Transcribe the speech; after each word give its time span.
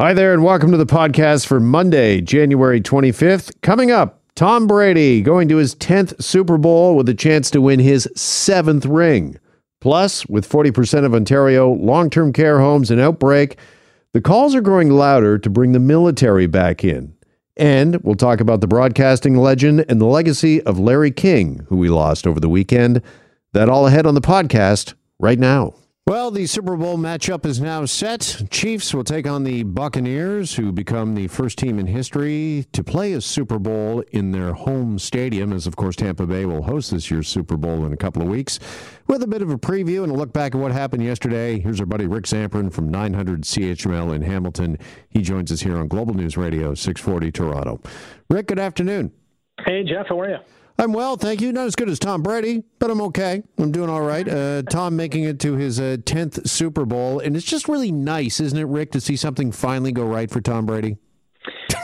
Hi 0.00 0.12
there, 0.12 0.34
and 0.34 0.42
welcome 0.42 0.72
to 0.72 0.76
the 0.76 0.86
podcast 0.86 1.46
for 1.46 1.60
Monday, 1.60 2.20
January 2.20 2.80
25th. 2.80 3.52
Coming 3.60 3.92
up, 3.92 4.20
Tom 4.34 4.66
Brady 4.66 5.22
going 5.22 5.46
to 5.46 5.58
his 5.58 5.76
10th 5.76 6.20
Super 6.20 6.58
Bowl 6.58 6.96
with 6.96 7.08
a 7.08 7.14
chance 7.14 7.48
to 7.52 7.60
win 7.60 7.78
his 7.78 8.08
seventh 8.16 8.86
ring. 8.86 9.38
Plus, 9.80 10.26
with 10.26 10.50
40% 10.50 11.04
of 11.04 11.14
Ontario 11.14 11.70
long 11.70 12.10
term 12.10 12.32
care 12.32 12.58
homes 12.58 12.90
in 12.90 12.98
outbreak, 12.98 13.56
the 14.12 14.20
calls 14.20 14.52
are 14.56 14.60
growing 14.60 14.90
louder 14.90 15.38
to 15.38 15.48
bring 15.48 15.70
the 15.70 15.78
military 15.78 16.48
back 16.48 16.82
in. 16.82 17.14
And 17.56 18.02
we'll 18.02 18.16
talk 18.16 18.40
about 18.40 18.62
the 18.62 18.66
broadcasting 18.66 19.36
legend 19.36 19.84
and 19.88 20.00
the 20.00 20.06
legacy 20.06 20.60
of 20.62 20.76
Larry 20.76 21.12
King, 21.12 21.66
who 21.68 21.76
we 21.76 21.88
lost 21.88 22.26
over 22.26 22.40
the 22.40 22.48
weekend. 22.48 23.00
That 23.52 23.68
all 23.68 23.86
ahead 23.86 24.06
on 24.06 24.16
the 24.16 24.20
podcast 24.20 24.94
right 25.20 25.38
now. 25.38 25.74
Well, 26.06 26.30
the 26.30 26.44
Super 26.44 26.76
Bowl 26.76 26.98
matchup 26.98 27.46
is 27.46 27.62
now 27.62 27.86
set. 27.86 28.42
Chiefs 28.50 28.92
will 28.92 29.04
take 29.04 29.26
on 29.26 29.42
the 29.42 29.62
Buccaneers, 29.62 30.54
who 30.54 30.70
become 30.70 31.14
the 31.14 31.28
first 31.28 31.56
team 31.56 31.78
in 31.78 31.86
history 31.86 32.66
to 32.72 32.84
play 32.84 33.14
a 33.14 33.22
Super 33.22 33.58
Bowl 33.58 34.04
in 34.12 34.30
their 34.30 34.52
home 34.52 34.98
stadium, 34.98 35.50
as 35.50 35.66
of 35.66 35.76
course 35.76 35.96
Tampa 35.96 36.26
Bay 36.26 36.44
will 36.44 36.60
host 36.60 36.90
this 36.90 37.10
year's 37.10 37.26
Super 37.26 37.56
Bowl 37.56 37.86
in 37.86 37.94
a 37.94 37.96
couple 37.96 38.20
of 38.20 38.28
weeks. 38.28 38.60
With 39.06 39.22
a 39.22 39.26
bit 39.26 39.40
of 39.40 39.48
a 39.48 39.56
preview 39.56 40.02
and 40.02 40.12
a 40.12 40.14
look 40.14 40.30
back 40.30 40.54
at 40.54 40.60
what 40.60 40.72
happened 40.72 41.02
yesterday, 41.02 41.58
here's 41.58 41.80
our 41.80 41.86
buddy 41.86 42.06
Rick 42.06 42.24
Zamperin 42.24 42.70
from 42.70 42.90
900 42.90 43.40
CHML 43.40 44.14
in 44.14 44.20
Hamilton. 44.20 44.76
He 45.08 45.22
joins 45.22 45.50
us 45.50 45.62
here 45.62 45.78
on 45.78 45.88
Global 45.88 46.12
News 46.12 46.36
Radio, 46.36 46.74
640 46.74 47.32
Toronto. 47.32 47.80
Rick, 48.28 48.48
good 48.48 48.58
afternoon. 48.58 49.10
Hey, 49.64 49.82
Jeff, 49.84 50.08
how 50.10 50.20
are 50.20 50.28
you? 50.28 50.38
I'm 50.76 50.92
well, 50.92 51.16
thank 51.16 51.40
you. 51.40 51.52
Not 51.52 51.66
as 51.66 51.76
good 51.76 51.88
as 51.88 51.98
Tom 52.00 52.22
Brady, 52.22 52.64
but 52.80 52.90
I'm 52.90 53.00
okay. 53.02 53.42
I'm 53.58 53.70
doing 53.70 53.88
all 53.88 54.00
right. 54.00 54.28
Uh, 54.28 54.62
Tom 54.62 54.96
making 54.96 55.24
it 55.24 55.38
to 55.40 55.54
his 55.54 55.78
uh, 55.78 55.98
10th 56.00 56.48
Super 56.48 56.84
Bowl. 56.84 57.20
And 57.20 57.36
it's 57.36 57.46
just 57.46 57.68
really 57.68 57.92
nice, 57.92 58.40
isn't 58.40 58.58
it, 58.58 58.66
Rick, 58.66 58.90
to 58.92 59.00
see 59.00 59.14
something 59.14 59.52
finally 59.52 59.92
go 59.92 60.04
right 60.04 60.28
for 60.28 60.40
Tom 60.40 60.66
Brady? 60.66 60.96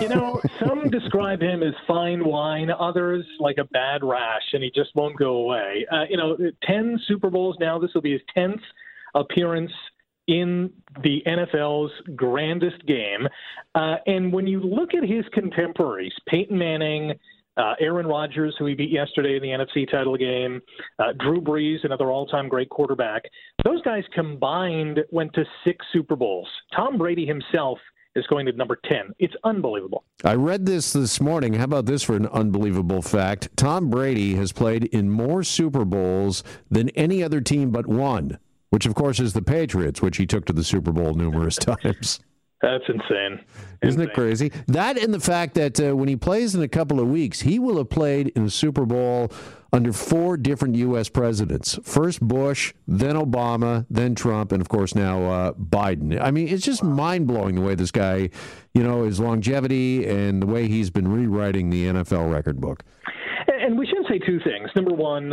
You 0.00 0.08
know, 0.08 0.40
some 0.58 0.88
describe 0.90 1.40
him 1.40 1.62
as 1.62 1.74
fine 1.86 2.24
wine, 2.24 2.70
others 2.70 3.24
like 3.38 3.58
a 3.58 3.64
bad 3.64 4.02
rash, 4.02 4.42
and 4.52 4.62
he 4.62 4.70
just 4.74 4.90
won't 4.94 5.16
go 5.16 5.36
away. 5.36 5.86
Uh, 5.92 6.04
you 6.08 6.16
know, 6.16 6.36
10 6.64 6.98
Super 7.06 7.30
Bowls 7.30 7.56
now. 7.60 7.78
This 7.78 7.90
will 7.94 8.00
be 8.00 8.12
his 8.12 8.22
10th 8.36 8.60
appearance 9.14 9.72
in 10.26 10.72
the 11.02 11.22
NFL's 11.26 11.92
grandest 12.16 12.84
game. 12.86 13.26
Uh, 13.74 13.96
and 14.06 14.32
when 14.32 14.46
you 14.46 14.60
look 14.60 14.94
at 14.94 15.02
his 15.02 15.24
contemporaries, 15.32 16.12
Peyton 16.28 16.56
Manning, 16.56 17.12
uh, 17.60 17.74
Aaron 17.78 18.06
Rodgers, 18.06 18.54
who 18.58 18.66
he 18.66 18.74
beat 18.74 18.90
yesterday 18.90 19.36
in 19.36 19.42
the 19.42 19.48
NFC 19.48 19.90
title 19.90 20.16
game, 20.16 20.60
uh, 20.98 21.12
Drew 21.18 21.40
Brees, 21.40 21.84
another 21.84 22.10
all-time 22.10 22.48
great 22.48 22.70
quarterback. 22.70 23.22
Those 23.64 23.82
guys 23.82 24.02
combined 24.14 25.00
went 25.10 25.34
to 25.34 25.44
six 25.64 25.84
Super 25.92 26.16
Bowls. 26.16 26.48
Tom 26.74 26.96
Brady 26.96 27.26
himself 27.26 27.78
is 28.16 28.26
going 28.28 28.46
to 28.46 28.52
number 28.52 28.78
10. 28.88 29.14
It's 29.18 29.34
unbelievable. 29.44 30.04
I 30.24 30.34
read 30.34 30.66
this 30.66 30.92
this 30.92 31.20
morning. 31.20 31.54
How 31.54 31.64
about 31.64 31.86
this 31.86 32.02
for 32.02 32.16
an 32.16 32.26
unbelievable 32.26 33.02
fact? 33.02 33.48
Tom 33.56 33.90
Brady 33.90 34.34
has 34.34 34.52
played 34.52 34.84
in 34.84 35.10
more 35.10 35.42
Super 35.42 35.84
Bowls 35.84 36.42
than 36.70 36.88
any 36.90 37.22
other 37.22 37.40
team 37.40 37.70
but 37.70 37.86
one, 37.86 38.38
which 38.70 38.86
of 38.86 38.94
course 38.94 39.20
is 39.20 39.32
the 39.32 39.42
Patriots, 39.42 40.02
which 40.02 40.16
he 40.16 40.26
took 40.26 40.46
to 40.46 40.52
the 40.52 40.64
Super 40.64 40.92
Bowl 40.92 41.14
numerous 41.14 41.56
times. 41.56 42.20
That's 42.62 42.84
insane. 42.88 43.40
Isn't 43.82 44.00
insane. 44.00 44.00
it 44.00 44.14
crazy? 44.14 44.52
That 44.68 44.98
and 44.98 45.14
the 45.14 45.20
fact 45.20 45.54
that 45.54 45.80
uh, 45.80 45.96
when 45.96 46.08
he 46.08 46.16
plays 46.16 46.54
in 46.54 46.62
a 46.62 46.68
couple 46.68 47.00
of 47.00 47.08
weeks, 47.08 47.40
he 47.40 47.58
will 47.58 47.78
have 47.78 47.88
played 47.88 48.28
in 48.28 48.44
the 48.44 48.50
Super 48.50 48.84
Bowl 48.84 49.32
under 49.72 49.92
four 49.92 50.36
different 50.36 50.74
U.S. 50.76 51.08
presidents. 51.08 51.78
First 51.84 52.20
Bush, 52.20 52.74
then 52.86 53.14
Obama, 53.14 53.86
then 53.88 54.14
Trump, 54.14 54.52
and 54.52 54.60
of 54.60 54.68
course 54.68 54.94
now 54.94 55.22
uh, 55.22 55.52
Biden. 55.52 56.20
I 56.20 56.30
mean, 56.30 56.48
it's 56.48 56.64
just 56.64 56.82
mind 56.82 57.26
blowing 57.26 57.54
the 57.54 57.62
way 57.62 57.74
this 57.74 57.90
guy, 57.90 58.30
you 58.74 58.82
know, 58.82 59.04
his 59.04 59.20
longevity 59.20 60.06
and 60.06 60.42
the 60.42 60.46
way 60.46 60.68
he's 60.68 60.90
been 60.90 61.08
rewriting 61.08 61.70
the 61.70 61.86
NFL 61.86 62.32
record 62.32 62.60
book. 62.60 62.82
And 63.46 63.78
we 63.78 63.86
should 63.86 64.04
say 64.08 64.18
two 64.18 64.40
things. 64.40 64.70
Number 64.74 64.92
one, 64.92 65.32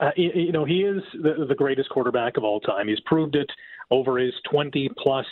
uh, 0.00 0.10
you 0.16 0.52
know, 0.52 0.64
he 0.64 0.82
is 0.82 1.02
the, 1.14 1.46
the 1.48 1.54
greatest 1.54 1.90
quarterback 1.90 2.36
of 2.36 2.44
all 2.44 2.60
time. 2.60 2.88
He's 2.88 3.00
proved 3.00 3.36
it 3.36 3.50
over 3.90 4.18
his 4.18 4.32
20 4.50 4.90
plus 4.98 5.26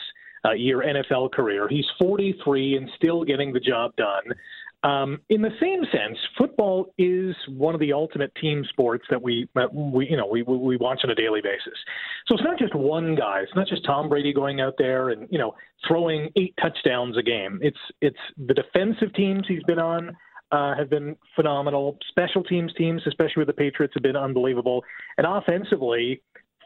uh, 0.44 0.52
year 0.52 0.78
NFL 0.78 1.32
career. 1.32 1.68
He's 1.68 1.86
43 1.98 2.76
and 2.76 2.90
still 2.96 3.24
getting 3.24 3.52
the 3.52 3.60
job 3.60 3.94
done. 3.96 4.34
Um, 4.82 5.20
in 5.28 5.42
the 5.42 5.50
same 5.60 5.82
sense, 5.92 6.16
football 6.38 6.94
is 6.96 7.36
one 7.48 7.74
of 7.74 7.80
the 7.80 7.92
ultimate 7.92 8.34
team 8.36 8.64
sports 8.70 9.04
that 9.10 9.20
we, 9.20 9.46
that 9.54 9.72
we 9.74 10.08
you 10.08 10.16
know, 10.16 10.26
we, 10.26 10.42
we 10.42 10.78
watch 10.78 11.00
on 11.04 11.10
a 11.10 11.14
daily 11.14 11.42
basis. 11.42 11.78
So 12.26 12.34
it's 12.34 12.44
not 12.44 12.58
just 12.58 12.74
one 12.74 13.14
guy. 13.14 13.40
It's 13.40 13.54
not 13.54 13.66
just 13.66 13.84
Tom 13.84 14.08
Brady 14.08 14.32
going 14.32 14.60
out 14.60 14.74
there 14.78 15.10
and 15.10 15.28
you 15.30 15.38
know 15.38 15.54
throwing 15.86 16.30
eight 16.36 16.54
touchdowns 16.60 17.18
a 17.18 17.22
game. 17.22 17.58
It's 17.60 17.78
it's 18.00 18.18
the 18.38 18.54
defensive 18.54 19.12
teams 19.14 19.44
he's 19.46 19.62
been 19.64 19.78
on. 19.78 20.16
Uh, 20.52 20.74
have 20.74 20.90
been 20.90 21.14
phenomenal. 21.36 21.96
Special 22.08 22.42
teams 22.42 22.72
teams, 22.74 23.02
especially 23.06 23.42
with 23.42 23.46
the 23.46 23.52
Patriots, 23.52 23.94
have 23.94 24.02
been 24.02 24.16
unbelievable. 24.16 24.82
And 25.16 25.24
offensively, 25.24 26.22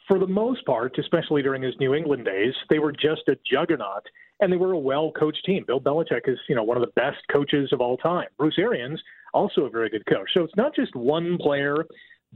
for 0.07 0.19
the 0.19 0.27
most 0.27 0.65
part, 0.67 0.99
especially 0.99 1.43
during 1.43 1.63
his 1.63 1.75
New 1.81 1.95
England 1.95 2.25
days, 2.25 2.55
they 2.69 2.79
were 2.79 2.93
just 2.93 3.23
a 3.29 3.37
juggernaut 3.51 4.05
and 4.41 4.53
they 4.53 4.57
were 4.57 4.73
a 4.73 4.79
well 4.79 5.13
coached 5.13 5.45
team. 5.45 5.65
Bill 5.67 5.81
Belichick 5.81 6.29
is, 6.29 6.39
you 6.49 6.55
know, 6.55 6.63
one 6.63 6.77
of 6.77 6.83
the 6.83 6.93
best 7.01 7.19
coaches 7.31 7.71
of 7.73 7.81
all 7.81 7.97
time. 7.97 8.29
Bruce 8.37 8.59
Arians, 8.59 9.01
also 9.33 9.63
a 9.63 9.71
very 9.71 9.89
good 9.89 10.05
coach. 10.07 10.31
So 10.35 10.43
it's 10.43 10.57
not 10.57 10.75
just 10.75 10.95
one 10.95 11.39
player, 11.39 11.87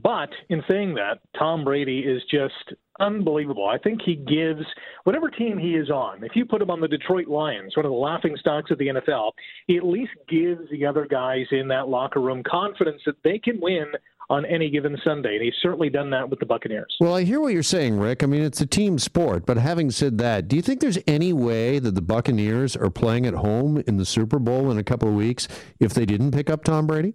but 0.01 0.29
in 0.49 0.63
saying 0.69 0.95
that, 0.95 1.19
Tom 1.37 1.63
Brady 1.63 1.99
is 1.99 2.21
just 2.31 2.73
unbelievable. 2.99 3.67
I 3.67 3.77
think 3.77 4.01
he 4.05 4.15
gives 4.15 4.65
whatever 5.03 5.29
team 5.29 5.57
he 5.57 5.75
is 5.75 5.89
on. 5.89 6.23
If 6.23 6.35
you 6.35 6.45
put 6.45 6.61
him 6.61 6.69
on 6.69 6.81
the 6.81 6.87
Detroit 6.87 7.27
Lions, 7.27 7.75
one 7.75 7.85
of 7.85 7.91
the 7.91 7.97
laughing 7.97 8.35
stocks 8.39 8.71
of 8.71 8.77
the 8.77 8.87
NFL, 8.87 9.31
he 9.67 9.77
at 9.77 9.85
least 9.85 10.11
gives 10.27 10.69
the 10.71 10.85
other 10.85 11.05
guys 11.05 11.45
in 11.51 11.67
that 11.69 11.89
locker 11.89 12.21
room 12.21 12.43
confidence 12.43 13.01
that 13.05 13.21
they 13.23 13.39
can 13.39 13.59
win 13.61 13.85
on 14.29 14.45
any 14.45 14.69
given 14.69 14.97
Sunday. 15.03 15.35
And 15.35 15.43
he's 15.43 15.53
certainly 15.61 15.89
done 15.89 16.09
that 16.11 16.29
with 16.29 16.39
the 16.39 16.45
Buccaneers. 16.45 16.95
Well, 16.99 17.15
I 17.15 17.23
hear 17.23 17.39
what 17.39 17.53
you're 17.53 17.63
saying, 17.63 17.99
Rick. 17.99 18.23
I 18.23 18.27
mean, 18.27 18.43
it's 18.43 18.61
a 18.61 18.65
team 18.65 18.99
sport. 18.99 19.45
But 19.45 19.57
having 19.57 19.91
said 19.91 20.17
that, 20.19 20.47
do 20.47 20.55
you 20.55 20.61
think 20.61 20.79
there's 20.81 20.99
any 21.07 21.33
way 21.33 21.79
that 21.79 21.95
the 21.95 22.01
Buccaneers 22.01 22.75
are 22.75 22.89
playing 22.89 23.25
at 23.25 23.33
home 23.33 23.83
in 23.87 23.97
the 23.97 24.05
Super 24.05 24.39
Bowl 24.39 24.71
in 24.71 24.77
a 24.77 24.83
couple 24.83 25.07
of 25.07 25.15
weeks 25.15 25.47
if 25.79 25.93
they 25.93 26.05
didn't 26.05 26.31
pick 26.31 26.49
up 26.49 26.63
Tom 26.63 26.87
Brady? 26.87 27.13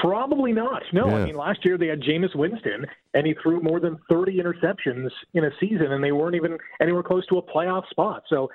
Probably 0.00 0.52
not. 0.52 0.82
No, 0.92 1.08
yeah. 1.08 1.16
I 1.16 1.24
mean 1.26 1.36
last 1.36 1.64
year 1.64 1.76
they 1.76 1.88
had 1.88 2.00
Jameis 2.00 2.34
Winston, 2.34 2.86
and 3.14 3.26
he 3.26 3.34
threw 3.42 3.60
more 3.60 3.80
than 3.80 3.98
30 4.08 4.38
interceptions 4.38 5.10
in 5.34 5.44
a 5.44 5.50
season, 5.60 5.92
and 5.92 6.02
they 6.02 6.12
weren't 6.12 6.34
even 6.34 6.56
anywhere 6.80 7.02
close 7.02 7.26
to 7.26 7.38
a 7.38 7.42
playoff 7.42 7.86
spot. 7.90 8.22
So, 8.28 8.48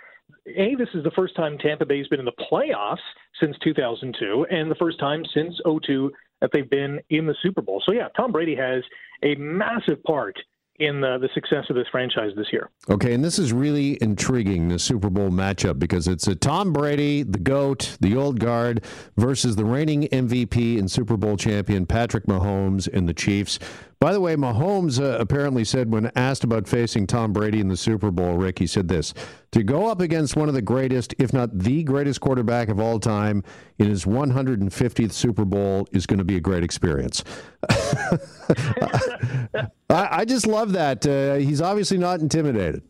a 0.47 0.75
this 0.75 0.87
is 0.95 1.03
the 1.03 1.11
first 1.11 1.35
time 1.35 1.57
Tampa 1.57 1.85
Bay's 1.85 2.07
been 2.07 2.19
in 2.19 2.25
the 2.25 2.31
playoffs 2.51 2.97
since 3.39 3.55
2002, 3.63 4.47
and 4.49 4.71
the 4.71 4.75
first 4.75 4.99
time 4.99 5.23
since 5.33 5.53
02 5.65 6.11
that 6.41 6.49
they've 6.53 6.69
been 6.69 6.99
in 7.09 7.25
the 7.25 7.35
Super 7.41 7.61
Bowl. 7.61 7.81
So 7.85 7.93
yeah, 7.93 8.07
Tom 8.17 8.31
Brady 8.31 8.55
has 8.55 8.83
a 9.23 9.35
massive 9.35 10.03
part 10.03 10.35
in 10.81 10.99
the, 10.99 11.19
the 11.19 11.29
success 11.35 11.65
of 11.69 11.75
this 11.75 11.85
franchise 11.91 12.31
this 12.35 12.47
year. 12.51 12.69
Okay, 12.89 13.13
and 13.13 13.23
this 13.23 13.37
is 13.37 13.53
really 13.53 13.99
intriguing, 14.01 14.67
the 14.67 14.79
Super 14.79 15.11
Bowl 15.11 15.29
matchup, 15.29 15.77
because 15.77 16.07
it's 16.07 16.27
a 16.27 16.33
Tom 16.33 16.73
Brady, 16.73 17.21
the 17.21 17.37
GOAT, 17.37 17.97
the 18.01 18.15
old 18.15 18.39
guard, 18.39 18.83
versus 19.15 19.55
the 19.55 19.65
reigning 19.65 20.03
MVP 20.03 20.79
and 20.79 20.89
Super 20.89 21.17
Bowl 21.17 21.37
champion 21.37 21.85
Patrick 21.85 22.25
Mahomes 22.25 22.87
and 22.91 23.07
the 23.07 23.13
Chiefs. 23.13 23.59
By 24.01 24.11
the 24.13 24.19
way, 24.19 24.35
Mahomes 24.35 24.99
uh, 24.99 25.19
apparently 25.19 25.63
said 25.63 25.91
when 25.91 26.11
asked 26.15 26.43
about 26.43 26.67
facing 26.67 27.05
Tom 27.05 27.33
Brady 27.33 27.59
in 27.59 27.67
the 27.67 27.77
Super 27.77 28.09
Bowl, 28.09 28.35
Rick, 28.35 28.57
he 28.57 28.65
said 28.65 28.87
this 28.87 29.13
to 29.51 29.61
go 29.61 29.85
up 29.85 30.01
against 30.01 30.35
one 30.35 30.49
of 30.49 30.55
the 30.55 30.61
greatest, 30.61 31.13
if 31.19 31.31
not 31.33 31.55
the 31.55 31.83
greatest 31.83 32.19
quarterback 32.19 32.69
of 32.69 32.79
all 32.79 32.99
time 32.99 33.43
in 33.77 33.87
his 33.87 34.05
150th 34.05 35.11
Super 35.11 35.45
Bowl 35.45 35.87
is 35.91 36.07
going 36.07 36.17
to 36.17 36.23
be 36.23 36.35
a 36.35 36.39
great 36.39 36.63
experience. 36.63 37.23
I, 37.69 39.67
I, 39.91 40.25
just 40.25 40.47
love 40.47 40.71
that. 40.71 41.05
Uh, 41.05 41.35
he's 41.35 41.61
obviously 41.61 41.99
not 41.99 42.21
intimidated. 42.21 42.81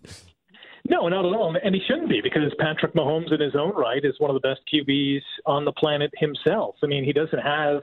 No, 0.89 1.09
not 1.09 1.25
at 1.25 1.33
all. 1.33 1.53
And 1.61 1.75
he 1.75 1.81
shouldn't 1.89 2.07
be 2.07 2.21
because 2.21 2.53
Patrick 2.57 2.93
Mahomes, 2.93 3.33
in 3.33 3.41
his 3.41 3.55
own 3.57 3.75
right, 3.75 4.03
is 4.05 4.15
one 4.19 4.33
of 4.33 4.41
the 4.41 4.47
best 4.47 4.61
QBs 4.73 5.19
on 5.45 5.65
the 5.65 5.73
planet 5.73 6.09
himself. 6.15 6.75
I 6.81 6.87
mean, 6.87 7.03
he 7.03 7.11
doesn't 7.11 7.39
have 7.39 7.81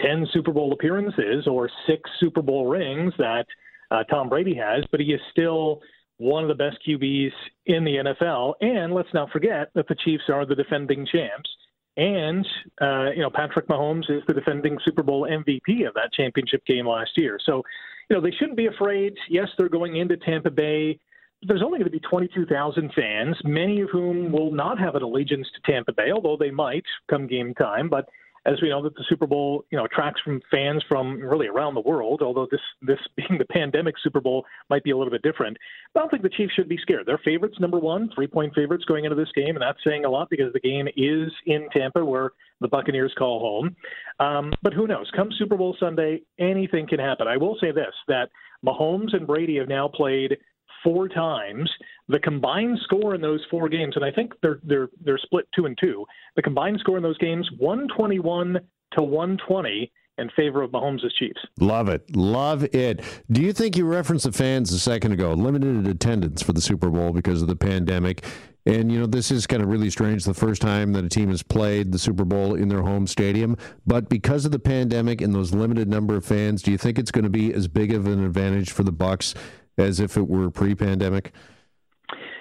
10 0.00 0.26
Super 0.32 0.52
Bowl 0.52 0.72
appearances 0.72 1.46
or 1.46 1.70
six 1.86 2.08
Super 2.18 2.42
Bowl 2.42 2.66
rings 2.66 3.12
that 3.18 3.46
uh, 3.90 4.04
Tom 4.04 4.28
Brady 4.28 4.54
has, 4.54 4.84
but 4.90 5.00
he 5.00 5.12
is 5.12 5.20
still 5.30 5.80
one 6.18 6.42
of 6.42 6.48
the 6.48 6.54
best 6.54 6.78
QBs 6.86 7.32
in 7.66 7.84
the 7.84 7.96
NFL. 7.96 8.54
And 8.60 8.94
let's 8.94 9.12
not 9.12 9.30
forget 9.30 9.70
that 9.74 9.88
the 9.88 9.96
Chiefs 10.04 10.24
are 10.28 10.46
the 10.46 10.54
defending 10.54 11.06
champs. 11.10 11.50
And, 11.96 12.46
uh, 12.80 13.10
you 13.14 13.22
know, 13.22 13.30
Patrick 13.30 13.68
Mahomes 13.68 14.10
is 14.10 14.22
the 14.26 14.34
defending 14.34 14.78
Super 14.84 15.02
Bowl 15.02 15.28
MVP 15.28 15.86
of 15.86 15.94
that 15.94 16.12
championship 16.12 16.64
game 16.66 16.86
last 16.86 17.10
year. 17.16 17.38
So, 17.44 17.62
you 18.10 18.16
know, 18.16 18.22
they 18.22 18.32
shouldn't 18.32 18.56
be 18.56 18.66
afraid. 18.66 19.14
Yes, 19.28 19.48
they're 19.56 19.68
going 19.68 19.96
into 19.96 20.16
Tampa 20.16 20.50
Bay. 20.50 20.98
There's 21.42 21.62
only 21.62 21.78
going 21.78 21.90
to 21.90 21.98
be 21.98 22.00
22,000 22.00 22.92
fans, 22.94 23.36
many 23.44 23.80
of 23.80 23.90
whom 23.90 24.32
will 24.32 24.52
not 24.52 24.78
have 24.78 24.94
an 24.94 25.02
allegiance 25.02 25.46
to 25.54 25.72
Tampa 25.72 25.92
Bay, 25.92 26.10
although 26.12 26.36
they 26.36 26.50
might 26.50 26.84
come 27.08 27.26
game 27.26 27.54
time. 27.54 27.88
But 27.88 28.08
as 28.46 28.60
we 28.60 28.68
know 28.68 28.82
that 28.82 28.94
the 28.94 29.04
Super 29.08 29.26
Bowl, 29.26 29.64
you 29.70 29.78
know, 29.78 29.84
attracts 29.84 30.20
from 30.20 30.40
fans 30.50 30.82
from 30.88 31.20
really 31.20 31.46
around 31.46 31.74
the 31.74 31.80
world. 31.80 32.20
Although 32.22 32.46
this 32.50 32.60
this 32.82 32.98
being 33.16 33.38
the 33.38 33.46
pandemic 33.46 33.94
Super 34.02 34.20
Bowl 34.20 34.44
might 34.70 34.84
be 34.84 34.90
a 34.90 34.96
little 34.96 35.10
bit 35.10 35.22
different. 35.22 35.56
But 35.92 36.00
I 36.00 36.02
don't 36.02 36.10
think 36.10 36.22
the 36.22 36.28
Chiefs 36.28 36.52
should 36.54 36.68
be 36.68 36.78
scared. 36.78 37.06
They're 37.06 37.20
favorites, 37.24 37.56
number 37.60 37.78
one, 37.78 38.10
three 38.14 38.26
point 38.26 38.54
favorites 38.54 38.84
going 38.84 39.04
into 39.04 39.16
this 39.16 39.32
game, 39.34 39.56
and 39.56 39.62
that's 39.62 39.78
saying 39.84 40.04
a 40.04 40.10
lot 40.10 40.28
because 40.30 40.52
the 40.52 40.60
game 40.60 40.88
is 40.96 41.32
in 41.46 41.68
Tampa, 41.72 42.04
where 42.04 42.30
the 42.60 42.68
Buccaneers 42.68 43.14
call 43.18 43.40
home. 43.40 43.76
Um, 44.20 44.52
but 44.62 44.72
who 44.72 44.86
knows? 44.86 45.10
Come 45.16 45.30
Super 45.38 45.56
Bowl 45.56 45.76
Sunday, 45.80 46.22
anything 46.38 46.86
can 46.86 46.98
happen. 46.98 47.26
I 47.26 47.36
will 47.36 47.56
say 47.60 47.72
this: 47.72 47.94
that 48.08 48.30
Mahomes 48.64 49.14
and 49.14 49.26
Brady 49.26 49.58
have 49.58 49.68
now 49.68 49.88
played 49.88 50.36
four 50.82 51.08
times. 51.08 51.70
The 52.08 52.18
combined 52.18 52.78
score 52.84 53.14
in 53.14 53.20
those 53.20 53.40
four 53.50 53.68
games, 53.68 53.96
and 53.96 54.04
I 54.04 54.10
think 54.10 54.32
they're 54.42 54.60
they're 54.62 54.88
they're 55.02 55.18
split 55.18 55.46
two 55.54 55.66
and 55.66 55.76
two. 55.80 56.04
The 56.36 56.42
combined 56.42 56.78
score 56.80 56.96
in 56.96 57.02
those 57.02 57.18
games, 57.18 57.48
one 57.58 57.88
twenty 57.96 58.18
one 58.18 58.60
to 58.92 59.02
one 59.02 59.38
twenty 59.46 59.90
in 60.18 60.30
favor 60.36 60.62
of 60.62 60.70
Mahomes' 60.70 61.12
Chiefs. 61.18 61.40
Love 61.58 61.88
it. 61.88 62.14
Love 62.14 62.64
it. 62.72 63.02
Do 63.30 63.42
you 63.42 63.52
think 63.52 63.76
you 63.76 63.84
referenced 63.84 64.24
the 64.24 64.32
fans 64.32 64.72
a 64.72 64.78
second 64.78 65.12
ago? 65.12 65.32
Limited 65.32 65.86
attendance 65.88 66.42
for 66.42 66.52
the 66.52 66.60
Super 66.60 66.88
Bowl 66.88 67.12
because 67.12 67.42
of 67.42 67.48
the 67.48 67.56
pandemic. 67.56 68.24
And, 68.66 68.90
you 68.90 68.98
know, 68.98 69.06
this 69.06 69.30
is 69.30 69.46
kind 69.46 69.62
of 69.62 69.68
really 69.68 69.90
strange 69.90 70.24
the 70.24 70.32
first 70.32 70.62
time 70.62 70.92
that 70.92 71.04
a 71.04 71.08
team 71.08 71.30
has 71.30 71.42
played 71.42 71.92
the 71.92 71.98
Super 71.98 72.24
Bowl 72.24 72.54
in 72.54 72.68
their 72.68 72.82
home 72.82 73.06
stadium. 73.06 73.56
But 73.86 74.08
because 74.08 74.46
of 74.46 74.52
the 74.52 74.58
pandemic 74.58 75.20
and 75.20 75.34
those 75.34 75.52
limited 75.52 75.88
number 75.88 76.16
of 76.16 76.24
fans, 76.24 76.62
do 76.62 76.70
you 76.70 76.78
think 76.78 76.98
it's 76.98 77.10
going 77.10 77.24
to 77.24 77.30
be 77.30 77.52
as 77.52 77.68
big 77.68 77.92
of 77.92 78.06
an 78.06 78.24
advantage 78.24 78.70
for 78.70 78.84
the 78.84 78.92
Bucks 78.92 79.34
as 79.76 80.00
if 80.00 80.16
it 80.16 80.28
were 80.28 80.50
pre-pandemic? 80.50 81.32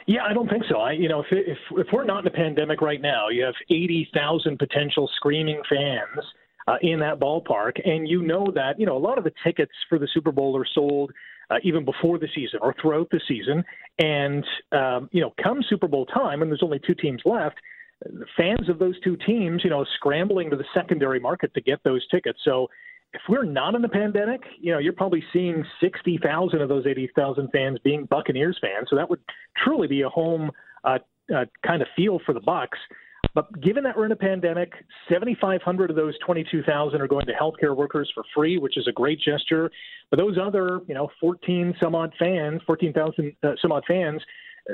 Yeah, 0.07 0.23
I 0.29 0.33
don't 0.33 0.49
think 0.49 0.63
so. 0.69 0.79
I, 0.79 0.91
you 0.91 1.07
know, 1.07 1.21
if 1.21 1.27
if 1.31 1.57
if 1.71 1.87
we're 1.93 2.03
not 2.03 2.19
in 2.19 2.27
a 2.27 2.35
pandemic 2.35 2.81
right 2.81 3.01
now, 3.01 3.29
you 3.29 3.43
have 3.43 3.55
eighty 3.69 4.09
thousand 4.13 4.59
potential 4.59 5.09
screaming 5.15 5.61
fans 5.69 6.25
uh, 6.67 6.75
in 6.81 6.99
that 6.99 7.19
ballpark, 7.19 7.79
and 7.85 8.07
you 8.07 8.21
know 8.21 8.47
that 8.53 8.79
you 8.79 8.85
know 8.85 8.97
a 8.97 8.99
lot 8.99 9.17
of 9.17 9.23
the 9.23 9.33
tickets 9.43 9.71
for 9.87 9.97
the 9.97 10.07
Super 10.13 10.31
Bowl 10.31 10.57
are 10.57 10.67
sold 10.73 11.11
uh, 11.49 11.55
even 11.63 11.85
before 11.85 12.17
the 12.19 12.27
season 12.35 12.59
or 12.61 12.75
throughout 12.81 13.09
the 13.11 13.21
season, 13.27 13.63
and 13.99 14.45
um, 14.71 15.09
you 15.11 15.21
know, 15.21 15.33
come 15.41 15.61
Super 15.69 15.87
Bowl 15.87 16.05
time, 16.05 16.41
and 16.41 16.51
there's 16.51 16.63
only 16.63 16.79
two 16.85 16.95
teams 16.95 17.21
left. 17.25 17.55
Fans 18.35 18.67
of 18.67 18.79
those 18.79 18.99
two 18.99 19.15
teams, 19.25 19.63
you 19.63 19.69
know, 19.69 19.85
scrambling 19.95 20.49
to 20.49 20.57
the 20.57 20.65
secondary 20.73 21.21
market 21.21 21.53
to 21.53 21.61
get 21.61 21.81
those 21.85 22.05
tickets. 22.09 22.39
So 22.43 22.67
if 23.13 23.21
we're 23.29 23.43
not 23.43 23.75
in 23.75 23.81
the 23.81 23.89
pandemic, 23.89 24.41
you 24.59 24.71
know, 24.71 24.79
you're 24.79 24.93
probably 24.93 25.23
seeing 25.31 25.63
60,000 25.79 26.61
of 26.61 26.69
those 26.69 26.85
80,000 26.87 27.49
fans 27.51 27.77
being 27.83 28.05
Buccaneers 28.05 28.57
fans. 28.59 28.87
So 28.89 28.95
that 28.95 29.09
would 29.09 29.19
truly 29.63 29.87
be 29.87 30.01
a 30.01 30.09
home 30.09 30.51
uh, 30.83 30.99
uh, 31.33 31.45
kind 31.65 31.81
of 31.81 31.87
feel 31.95 32.19
for 32.25 32.33
the 32.33 32.39
Bucks. 32.39 32.77
But 33.35 33.61
given 33.61 33.83
that 33.83 33.97
we're 33.97 34.05
in 34.05 34.11
a 34.11 34.17
pandemic, 34.17 34.73
7,500 35.09 35.89
of 35.89 35.95
those 35.95 36.13
22,000 36.25 37.01
are 37.01 37.07
going 37.07 37.25
to 37.25 37.33
healthcare 37.33 37.75
workers 37.75 38.11
for 38.13 38.23
free, 38.35 38.57
which 38.57 38.77
is 38.77 38.87
a 38.87 38.91
great 38.91 39.19
gesture. 39.19 39.71
But 40.09 40.19
those 40.19 40.37
other, 40.37 40.81
you 40.87 40.93
know, 40.93 41.09
14 41.19 41.75
some 41.81 41.95
odd 41.95 42.13
fans, 42.19 42.61
14,000 42.65 43.35
uh, 43.43 43.53
some 43.61 43.71
odd 43.71 43.83
fans, 43.87 44.21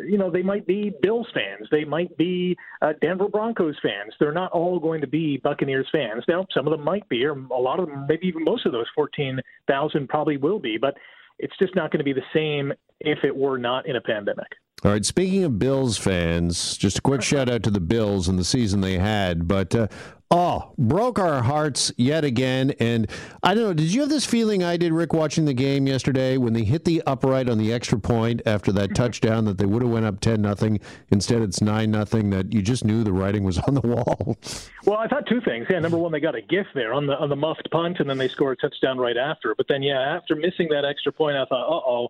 you 0.07 0.18
know, 0.18 0.30
they 0.30 0.44
might 0.44 0.68
be 0.68 0.91
Bills 1.01 1.27
fans. 1.33 1.68
They 1.71 1.83
might 1.83 2.15
be 2.18 2.56
uh, 2.81 2.94
Denver 3.01 3.27
Broncos 3.27 3.75
fans. 3.81 4.13
They're 4.19 4.31
not 4.31 4.51
all 4.51 4.80
going 4.80 5.01
to 5.01 5.07
be 5.07 5.38
Buccaneers 5.38 5.88
fans. 5.91 6.24
Now, 6.27 6.45
some 6.53 6.68
of 6.68 6.71
them 6.71 6.83
might 6.83 7.07
be, 7.09 7.25
or 7.25 7.31
a 7.31 7.59
lot 7.59 7.80
of 7.80 7.88
them, 7.88 8.06
maybe 8.07 8.27
even 8.27 8.44
most 8.44 8.65
of 8.65 8.71
those 8.71 8.88
14,000 8.95 10.07
probably 10.07 10.38
will 10.38 10.59
be, 10.59 10.77
but 10.77 10.95
it's 11.39 11.57
just 11.57 11.75
not 11.75 11.91
going 11.91 12.00
to 12.00 12.03
be 12.03 12.13
the 12.13 12.21
same 12.33 12.74
if 13.00 13.19
it 13.24 13.36
were 13.36 13.57
not 13.57 13.88
in 13.88 13.95
a 13.95 14.01
pandemic. 14.01 14.47
All 14.83 14.91
right. 14.91 15.03
Speaking 15.03 15.43
of 15.43 15.59
Bills 15.59 15.97
fans, 15.97 16.77
just 16.77 16.99
a 16.99 17.01
quick 17.01 17.21
shout 17.21 17.49
out 17.49 17.63
to 17.63 17.69
the 17.69 17.81
Bills 17.81 18.29
and 18.29 18.39
the 18.39 18.45
season 18.45 18.79
they 18.79 18.97
had. 18.97 19.45
But 19.45 19.75
uh, 19.75 19.87
oh, 20.31 20.71
broke 20.77 21.19
our 21.19 21.41
hearts 21.41 21.91
yet 21.97 22.23
again. 22.23 22.71
And 22.79 23.09
I 23.43 23.53
don't 23.53 23.63
know. 23.65 23.73
Did 23.73 23.93
you 23.93 23.99
have 23.99 24.09
this 24.09 24.25
feeling 24.25 24.63
I 24.63 24.77
did, 24.77 24.93
Rick, 24.93 25.11
watching 25.11 25.43
the 25.43 25.53
game 25.53 25.85
yesterday 25.85 26.37
when 26.37 26.53
they 26.53 26.63
hit 26.63 26.85
the 26.85 27.03
upright 27.05 27.49
on 27.49 27.57
the 27.57 27.73
extra 27.73 27.99
point 27.99 28.41
after 28.45 28.71
that 28.71 28.95
touchdown 28.95 29.43
that 29.45 29.57
they 29.57 29.65
would 29.65 29.81
have 29.81 29.91
went 29.91 30.05
up 30.05 30.21
ten 30.21 30.41
nothing. 30.41 30.79
Instead, 31.09 31.41
it's 31.41 31.61
nine 31.61 31.91
nothing. 31.91 32.29
That 32.29 32.53
you 32.53 32.61
just 32.61 32.85
knew 32.85 33.03
the 33.03 33.11
writing 33.11 33.43
was 33.43 33.57
on 33.67 33.73
the 33.73 33.81
wall. 33.81 34.37
Well, 34.85 34.97
I 34.97 35.07
thought 35.07 35.27
two 35.27 35.41
things. 35.41 35.67
Yeah, 35.69 35.79
number 35.79 35.97
one, 35.97 36.13
they 36.13 36.21
got 36.21 36.35
a 36.35 36.41
gift 36.41 36.69
there 36.73 36.93
on 36.93 37.05
the 37.05 37.17
on 37.17 37.27
the 37.27 37.35
muffed 37.35 37.69
punt, 37.69 37.99
and 37.99 38.09
then 38.09 38.17
they 38.17 38.29
scored 38.29 38.57
a 38.57 38.61
touchdown 38.61 38.97
right 38.97 39.17
after. 39.17 39.53
But 39.55 39.67
then, 39.67 39.83
yeah, 39.83 39.99
after 39.99 40.37
missing 40.37 40.69
that 40.69 40.85
extra 40.85 41.11
point, 41.11 41.35
I 41.35 41.43
thought, 41.43 41.67
uh 41.67 41.81
oh 41.85 42.07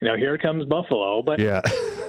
you 0.00 0.08
know, 0.08 0.16
here 0.16 0.38
comes 0.38 0.64
Buffalo. 0.66 1.22
But 1.22 1.40
yeah, 1.40 1.60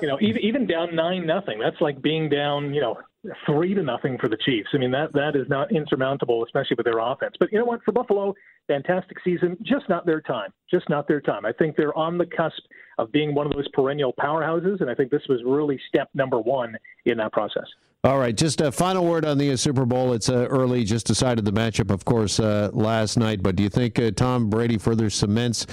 you 0.02 0.08
know, 0.08 0.18
even 0.22 0.42
even 0.42 0.68
down 0.68 0.96
nine 0.96 1.26
nothing, 1.26 1.60
that's 1.60 1.80
like 1.82 2.02
being 2.02 2.30
down, 2.30 2.74
you 2.74 2.82
know, 2.82 2.98
three 3.46 3.74
to 3.74 3.84
nothing 3.84 4.18
for 4.18 4.30
the 4.30 4.38
Chiefs. 4.38 4.70
I 4.74 4.78
mean, 4.78 4.92
that 4.92 5.14
that 5.14 5.36
is 5.36 5.48
not 5.50 5.72
insurmountable, 5.72 6.44
especially 6.44 6.76
with 6.78 6.86
their 6.86 7.00
offense. 7.00 7.36
But 7.40 7.52
you 7.52 7.60
know 7.60 7.66
what? 7.66 7.84
For 7.84 7.92
Buffalo, 7.92 8.34
fantastic 8.68 9.18
season, 9.24 9.58
just 9.64 9.90
not 9.90 10.06
their 10.06 10.22
time. 10.22 10.52
Just 10.70 10.90
not 10.90 11.08
their 11.08 11.22
time. 11.22 11.46
I 11.46 11.52
think 11.54 11.76
they're 11.76 11.98
on 11.98 12.18
the 12.18 12.26
cusp 12.26 12.62
of 12.98 13.12
being 13.12 13.34
one 13.34 13.48
of 13.48 13.54
those 13.54 13.68
perennial 13.70 14.14
powerhouses, 14.14 14.82
and 14.82 14.90
I 14.90 14.96
think 14.96 15.12
this 15.12 15.24
was 15.28 15.42
really 15.46 15.80
step 15.88 16.10
number 16.14 16.40
one 16.40 16.76
in 17.06 17.18
that 17.18 17.34
process. 17.34 17.66
All 18.06 18.18
right, 18.18 18.36
just 18.36 18.62
a 18.62 18.72
final 18.72 19.06
word 19.06 19.26
on 19.26 19.38
the 19.38 19.58
Super 19.58 19.86
Bowl. 19.86 20.14
It's 20.14 20.30
uh, 20.30 20.48
early, 20.50 20.86
just 20.86 21.06
decided 21.06 21.44
the 21.44 21.52
matchup, 21.52 21.92
of 21.92 22.06
course, 22.06 22.40
uh, 22.40 22.70
last 22.72 23.18
night. 23.18 23.44
But 23.44 23.58
do 23.58 23.64
you 23.64 23.68
think 23.68 24.00
uh, 24.00 24.12
Tom 24.12 24.50
Brady 24.50 24.78
further 24.78 25.10
cements 25.10 25.68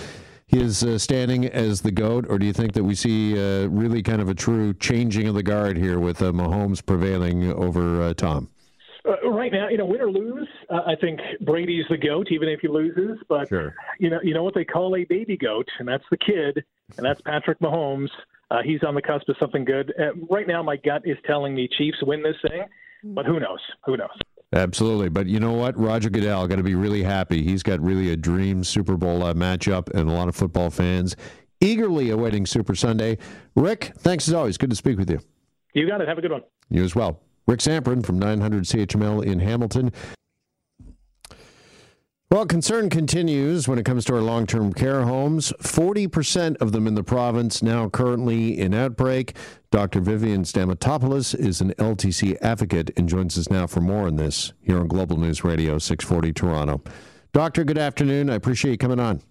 his 0.46 0.84
uh, 0.84 0.98
standing 0.98 1.46
as 1.46 1.82
the 1.82 1.90
GOAT, 1.90 2.26
or 2.28 2.38
do 2.38 2.46
you 2.46 2.52
think 2.52 2.72
that 2.75 2.84
we 2.84 2.94
see 2.94 3.34
uh, 3.34 3.66
really 3.69 4.02
kind 4.02 4.22
of 4.22 4.28
a 4.28 4.34
true 4.34 4.72
changing 4.75 5.26
of 5.28 5.34
the 5.34 5.43
guard 5.43 5.76
here 5.76 5.98
with 5.98 6.22
uh, 6.22 6.32
Mahomes 6.32 6.84
prevailing 6.84 7.52
over 7.52 8.02
uh, 8.02 8.14
Tom? 8.14 8.48
Uh, 9.04 9.31
right 9.31 9.52
now, 9.52 9.69
you 9.69 9.76
know, 9.76 9.87
win 9.87 10.00
or 10.00 10.10
lose, 10.10 10.48
uh, 10.70 10.81
I 10.87 10.94
think 10.96 11.20
Brady's 11.40 11.84
the 11.90 11.96
goat, 11.96 12.28
even 12.31 12.48
if 12.48 12.60
he 12.60 12.69
loses. 12.69 13.19
But 13.28 13.48
sure. 13.48 13.75
you 13.98 14.10
know, 14.10 14.20
you 14.22 14.34
know 14.34 14.43
what 14.43 14.54
they 14.54 14.64
call 14.64 14.94
a 14.96 15.04
baby 15.04 15.37
goat, 15.37 15.69
and 15.78 15.87
that's 15.87 16.04
the 16.10 16.16
kid, 16.16 16.64
and 16.96 17.04
that's 17.04 17.20
Patrick 17.20 17.58
Mahomes. 17.60 18.10
he's 18.64 18.82
on 18.84 18.94
the 18.94 19.02
cusp 19.02 19.28
of 19.28 19.37
something 19.38 19.64
good. 19.64 19.93
right 20.31 20.46
now, 20.46 20.62
my 20.62 20.76
gut 20.76 21.02
is 21.04 21.16
telling 21.25 21.54
me 21.54 21.69
Chiefs 21.76 21.98
win 22.02 22.22
this 22.22 22.37
thing, 22.48 22.64
but 23.02 23.26
who 23.26 23.40
knows? 23.40 23.60
Who 23.84 23.96
knows? 23.96 24.16
Absolutely. 24.56 25.11
But 25.11 25.26
you 25.26 25.38
know 25.38 25.53
what? 25.53 25.79
Roger 25.79 26.08
Goodell 26.08 26.49
got 26.49 26.56
to 26.56 26.62
be 26.62 26.75
really 26.75 27.03
happy. 27.03 27.43
He's 27.43 27.62
got 27.62 27.79
really 27.81 28.11
a 28.11 28.17
dream 28.17 28.64
Super 28.64 28.97
Bowl 28.97 29.23
uh, 29.23 29.35
matchup, 29.35 29.91
and 29.91 30.08
a 30.08 30.12
lot 30.12 30.29
of 30.29 30.35
football 30.35 30.70
fans 30.70 31.14
eagerly 31.61 32.11
awaiting 32.11 32.47
Super 32.47 32.75
Sunday. 32.75 33.19
Rick, 33.55 33.93
thanks 33.99 34.29
as 34.29 34.35
always. 34.35 34.56
Good 34.56 34.70
to 34.70 34.76
speak 34.76 34.99
with 34.99 35.11
you. 35.11 35.20
You 35.75 35.87
got 35.87 36.00
it. 36.00 36.08
Have 36.08 36.19
a 36.19 36.23
good 36.23 36.32
one. 36.32 36.43
You 36.70 36.85
as 36.85 36.94
well. 36.94 37.20
Rick 37.47 37.61
Zamperin 37.61 38.05
from 38.05 38.19
900 38.19 38.64
CHML 38.64 39.25
in 39.25 39.38
Hamilton. 39.41 39.93
Well, 42.28 42.44
concern 42.44 42.90
continues 42.90 43.69
when 43.69 43.78
it 43.78 43.84
comes 43.84 44.05
to 44.06 44.14
our 44.17 44.20
long 44.20 44.46
term 44.46 44.73
care 44.73 45.02
homes. 45.02 45.52
40% 45.62 46.56
of 46.56 46.73
them 46.73 46.88
in 46.88 46.96
the 46.96 47.05
province 47.05 47.62
now 47.62 47.88
currently 47.88 48.58
in 48.58 48.75
outbreak. 48.75 49.37
Dr. 49.70 50.00
Vivian 50.00 50.43
Stamatopoulos 50.43 51.38
is 51.38 51.61
an 51.61 51.73
LTC 51.75 52.37
advocate 52.43 52.90
and 52.96 53.08
joins 53.08 53.38
us 53.38 53.49
now 53.49 53.69
for 53.69 53.81
more 53.81 54.08
on 54.08 54.17
this 54.17 54.53
here 54.60 54.81
on 54.81 54.89
Global 54.89 55.17
News 55.17 55.44
Radio 55.44 55.79
640 55.79 56.32
Toronto. 56.32 56.82
Doctor, 57.32 57.62
good 57.62 57.79
afternoon. 57.79 58.29
I 58.29 58.34
appreciate 58.34 58.72
you 58.72 58.79
coming 58.79 58.98
on. 58.98 59.22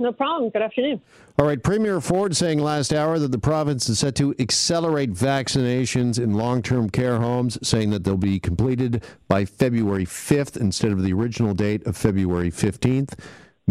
No 0.00 0.12
problem. 0.12 0.50
Good 0.50 0.62
afternoon. 0.62 1.02
All 1.38 1.46
right. 1.46 1.60
Premier 1.60 2.00
Ford 2.00 2.36
saying 2.36 2.60
last 2.60 2.92
hour 2.92 3.18
that 3.18 3.32
the 3.32 3.38
province 3.38 3.88
is 3.88 3.98
set 3.98 4.14
to 4.16 4.32
accelerate 4.38 5.12
vaccinations 5.12 6.22
in 6.22 6.34
long 6.34 6.62
term 6.62 6.88
care 6.88 7.18
homes, 7.18 7.58
saying 7.66 7.90
that 7.90 8.04
they'll 8.04 8.16
be 8.16 8.38
completed 8.38 9.04
by 9.26 9.44
February 9.44 10.06
5th 10.06 10.56
instead 10.56 10.92
of 10.92 11.02
the 11.02 11.12
original 11.12 11.52
date 11.52 11.84
of 11.84 11.96
February 11.96 12.50
15th. 12.50 13.18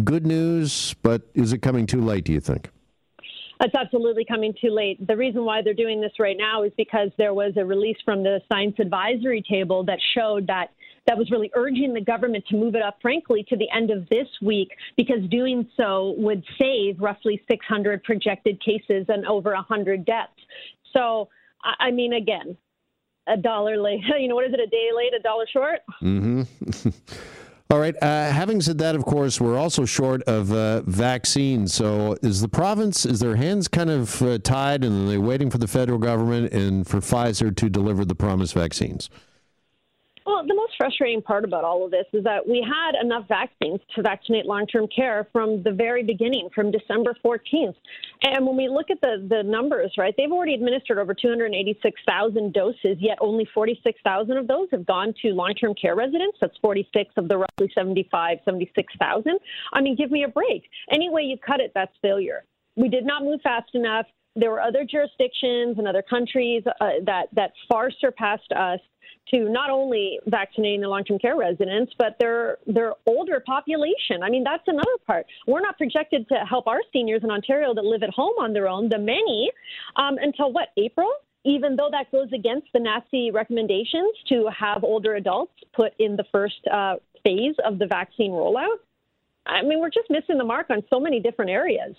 Good 0.04 0.28
news, 0.28 0.96
but 1.02 1.24
is 1.34 1.54
it 1.54 1.60
coming 1.60 1.86
too 1.86 2.02
late, 2.02 2.26
do 2.26 2.34
you 2.34 2.42
think? 2.42 2.70
It's 3.60 3.74
absolutely 3.74 4.24
coming 4.26 4.54
too 4.62 4.70
late. 4.70 5.06
The 5.08 5.18
reason 5.18 5.44
why 5.44 5.62
they're 5.64 5.74
doing 5.74 6.00
this 6.00 6.12
right 6.20 6.38
now 6.38 6.64
is 6.64 6.72
because 6.78 7.10
there 7.18 7.34
was 7.34 7.54
a 7.58 7.66
release 7.66 7.98
from 8.06 8.22
the 8.22 8.40
Science 8.50 8.76
Advisory 8.80 9.44
Table 9.50 9.84
that 9.86 9.98
showed 10.14 10.46
that 10.48 10.70
that 11.08 11.18
was 11.18 11.32
really 11.32 11.50
urging 11.56 11.94
the 11.94 12.02
government 12.02 12.46
to 12.50 12.56
move 12.56 12.76
it 12.76 12.82
up, 12.82 12.98
frankly, 13.02 13.46
to 13.50 13.56
the 13.56 13.68
end 13.74 13.90
of 13.90 14.08
this 14.10 14.28
week, 14.42 14.70
because 14.98 15.28
doing 15.32 15.68
so 15.78 16.14
would 16.18 16.44
save 16.60 17.00
roughly 17.00 17.42
600 17.48 18.04
projected 18.04 18.62
cases 18.64 19.06
and 19.08 19.26
over 19.26 19.54
100 19.54 20.06
deaths. 20.06 20.32
So, 20.94 21.30
I 21.80 21.92
mean, 21.92 22.14
again, 22.14 22.58
a 23.28 23.38
dollar 23.38 23.78
late, 23.78 24.02
you 24.20 24.28
know, 24.28 24.36
what 24.36 24.46
is 24.46 24.54
it, 24.54 24.60
a 24.60 24.68
day 24.68 24.90
late, 24.96 25.14
a 25.18 25.22
dollar 25.22 25.46
short? 25.52 25.80
Mm-hmm. 26.02 26.90
All 27.70 27.80
right. 27.80 27.96
Uh, 28.02 28.32
having 28.32 28.62
said 28.62 28.78
that, 28.78 28.96
of 28.96 29.04
course, 29.04 29.42
we're 29.42 29.58
also 29.58 29.84
short 29.84 30.24
of 30.24 30.54
uh, 30.54 30.84
vaccines. 30.84 31.74
So, 31.74 32.16
is 32.22 32.40
the 32.40 32.48
province 32.48 33.06
is 33.06 33.20
their 33.20 33.36
hands 33.36 33.68
kind 33.68 33.90
of 33.90 34.22
uh, 34.22 34.38
tied, 34.38 34.86
and 34.86 35.04
are 35.04 35.12
they 35.12 35.18
waiting 35.18 35.50
for 35.50 35.58
the 35.58 35.68
federal 35.68 36.00
government 36.00 36.54
and 36.54 36.88
for 36.88 37.00
Pfizer 37.00 37.54
to 37.54 37.70
deliver 37.70 38.06
the 38.06 38.16
promised 38.16 38.54
vaccines? 38.54 39.10
Well, 40.28 40.46
the 40.46 40.56
most 40.56 40.74
frustrating 40.78 41.22
part 41.22 41.46
about 41.46 41.64
all 41.64 41.86
of 41.86 41.92
this 41.92 42.04
is 42.12 42.22
that 42.26 42.46
we 42.46 42.60
had 42.62 43.02
enough 43.02 43.30
vaccines 43.30 43.80
to 43.96 44.02
vaccinate 44.02 44.46
long 44.46 44.68
term 44.68 44.86
care 44.94 45.26
from 45.32 45.64
the 45.64 45.72
very 45.72 46.04
beginning, 46.04 46.50
from 46.54 46.70
December 46.70 47.16
14th. 47.24 47.76
And 48.24 48.46
when 48.46 48.58
we 48.58 48.68
look 48.68 48.92
at 48.92 49.00
the, 49.00 49.26
the 49.30 49.42
numbers, 49.42 49.94
right, 49.98 50.14
they've 50.18 50.30
already 50.30 50.54
administered 50.54 50.98
over 50.98 51.14
286,000 51.14 52.54
doses, 52.54 52.98
yet 53.00 53.18
only 53.22 53.48
46,000 53.54 54.36
of 54.36 54.50
those 54.50 54.68
have 54.72 54.86
gone 54.86 55.14
to 55.22 55.30
long 55.30 55.54
term 55.54 55.74
care 55.82 55.96
residents. 55.96 56.38
That's 56.42 56.58
46 56.62 57.14
of 57.16 57.30
the 57.30 57.38
roughly 57.38 57.72
75, 57.74 58.40
76,000. 58.44 59.40
I 59.72 59.82
mean, 59.82 59.96
give 59.96 60.12
me 60.12 60.26
a 60.26 60.28
break. 60.28 60.64
Any 60.92 61.10
way 61.10 61.22
you 61.22 61.38
cut 61.38 61.62
it, 61.62 61.72
that's 61.74 61.94
failure. 62.02 62.44
We 62.76 62.90
did 62.90 63.06
not 63.06 63.24
move 63.24 63.40
fast 63.44 63.70
enough. 63.76 64.08
There 64.40 64.52
were 64.52 64.62
other 64.62 64.86
jurisdictions 64.86 65.80
and 65.80 65.88
other 65.88 66.04
countries 66.04 66.64
uh, 66.68 66.90
that, 67.06 67.26
that 67.34 67.52
far 67.68 67.90
surpassed 67.90 68.52
us 68.56 68.80
to 69.32 69.50
not 69.50 69.70
only 69.70 70.20
vaccinating 70.28 70.82
the 70.82 70.88
long-term 70.88 71.20
care 71.20 71.36
residents, 71.36 71.92
but 71.98 72.16
their 72.20 72.60
their 72.66 72.94
older 73.06 73.42
population. 73.46 74.24
I 74.24 74.30
mean, 74.30 74.44
that's 74.44 74.64
another 74.68 74.98
part. 75.06 75.26
We're 75.48 75.62
not 75.62 75.78
projected 75.78 76.30
to 76.30 76.36
help 76.50 76.68
our 76.68 76.80
seniors 76.94 77.24
in 77.24 77.32
Ontario 77.32 77.74
that 77.74 77.84
live 77.84 78.04
at 78.04 78.12
home 78.12 78.36
on 78.40 78.54
their 78.54 78.68
own, 78.70 78.90
the 78.90 79.00
many, 79.00 79.52
um, 79.96 80.18
until 80.22 80.54
what 80.54 80.70
April. 80.78 81.10
Even 81.46 81.76
though 81.78 81.90
that 81.92 82.12
goes 82.12 82.28
against 82.34 82.68
the 82.74 82.80
NACI 82.80 83.34
recommendations 83.34 84.12
to 84.28 84.50
have 84.58 84.84
older 84.84 85.16
adults 85.16 85.54
put 85.74 85.94
in 85.98 86.18
the 86.18 86.26
first 86.32 86.60
uh, 86.72 86.96
phase 87.24 87.56
of 87.66 87.80
the 87.80 87.88
vaccine 87.88 88.32
rollout, 88.32 88.80
I 89.46 89.62
mean, 89.62 89.80
we're 89.80 89.90
just 89.90 90.10
missing 90.10 90.38
the 90.38 90.44
mark 90.44 90.70
on 90.70 90.84
so 90.90 91.00
many 91.00 91.22
different 91.22 91.50
areas. 91.50 91.96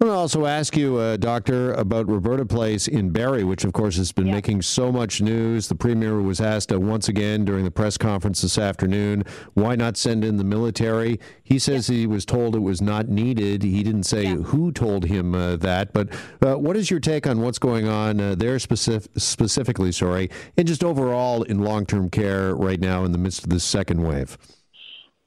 I 0.00 0.04
want 0.04 0.14
to 0.14 0.18
also 0.20 0.46
ask 0.46 0.76
you, 0.76 0.96
uh, 0.96 1.16
Doctor, 1.16 1.72
about 1.72 2.08
Roberta 2.08 2.46
Place 2.46 2.86
in 2.86 3.10
Barrie, 3.10 3.42
which 3.42 3.64
of 3.64 3.72
course 3.72 3.96
has 3.96 4.12
been 4.12 4.30
making 4.30 4.62
so 4.62 4.92
much 4.92 5.20
news. 5.20 5.66
The 5.66 5.74
Premier 5.74 6.22
was 6.22 6.40
asked 6.40 6.70
uh, 6.70 6.78
once 6.78 7.08
again 7.08 7.44
during 7.44 7.64
the 7.64 7.72
press 7.72 7.98
conference 7.98 8.40
this 8.42 8.58
afternoon, 8.58 9.24
why 9.54 9.74
not 9.74 9.96
send 9.96 10.24
in 10.24 10.36
the 10.36 10.44
military? 10.44 11.18
He 11.42 11.58
says 11.58 11.88
he 11.88 12.06
was 12.06 12.24
told 12.24 12.54
it 12.54 12.60
was 12.60 12.80
not 12.80 13.08
needed. 13.08 13.64
He 13.64 13.82
didn't 13.82 14.04
say 14.04 14.22
yeah. 14.22 14.34
who 14.36 14.70
told 14.70 15.04
him 15.06 15.34
uh, 15.34 15.56
that, 15.56 15.92
but 15.92 16.10
uh, 16.46 16.54
what 16.54 16.76
is 16.76 16.92
your 16.92 17.00
take 17.00 17.26
on 17.26 17.40
what's 17.40 17.58
going 17.58 17.88
on 17.88 18.20
uh, 18.20 18.36
there 18.36 18.60
specific- 18.60 19.10
specifically, 19.16 19.90
sorry, 19.90 20.30
and 20.56 20.68
just 20.68 20.84
overall 20.84 21.42
in 21.42 21.58
long-term 21.58 22.10
care 22.10 22.54
right 22.54 22.78
now 22.78 23.04
in 23.04 23.10
the 23.10 23.18
midst 23.18 23.42
of 23.42 23.50
this 23.50 23.64
second 23.64 24.04
wave? 24.04 24.38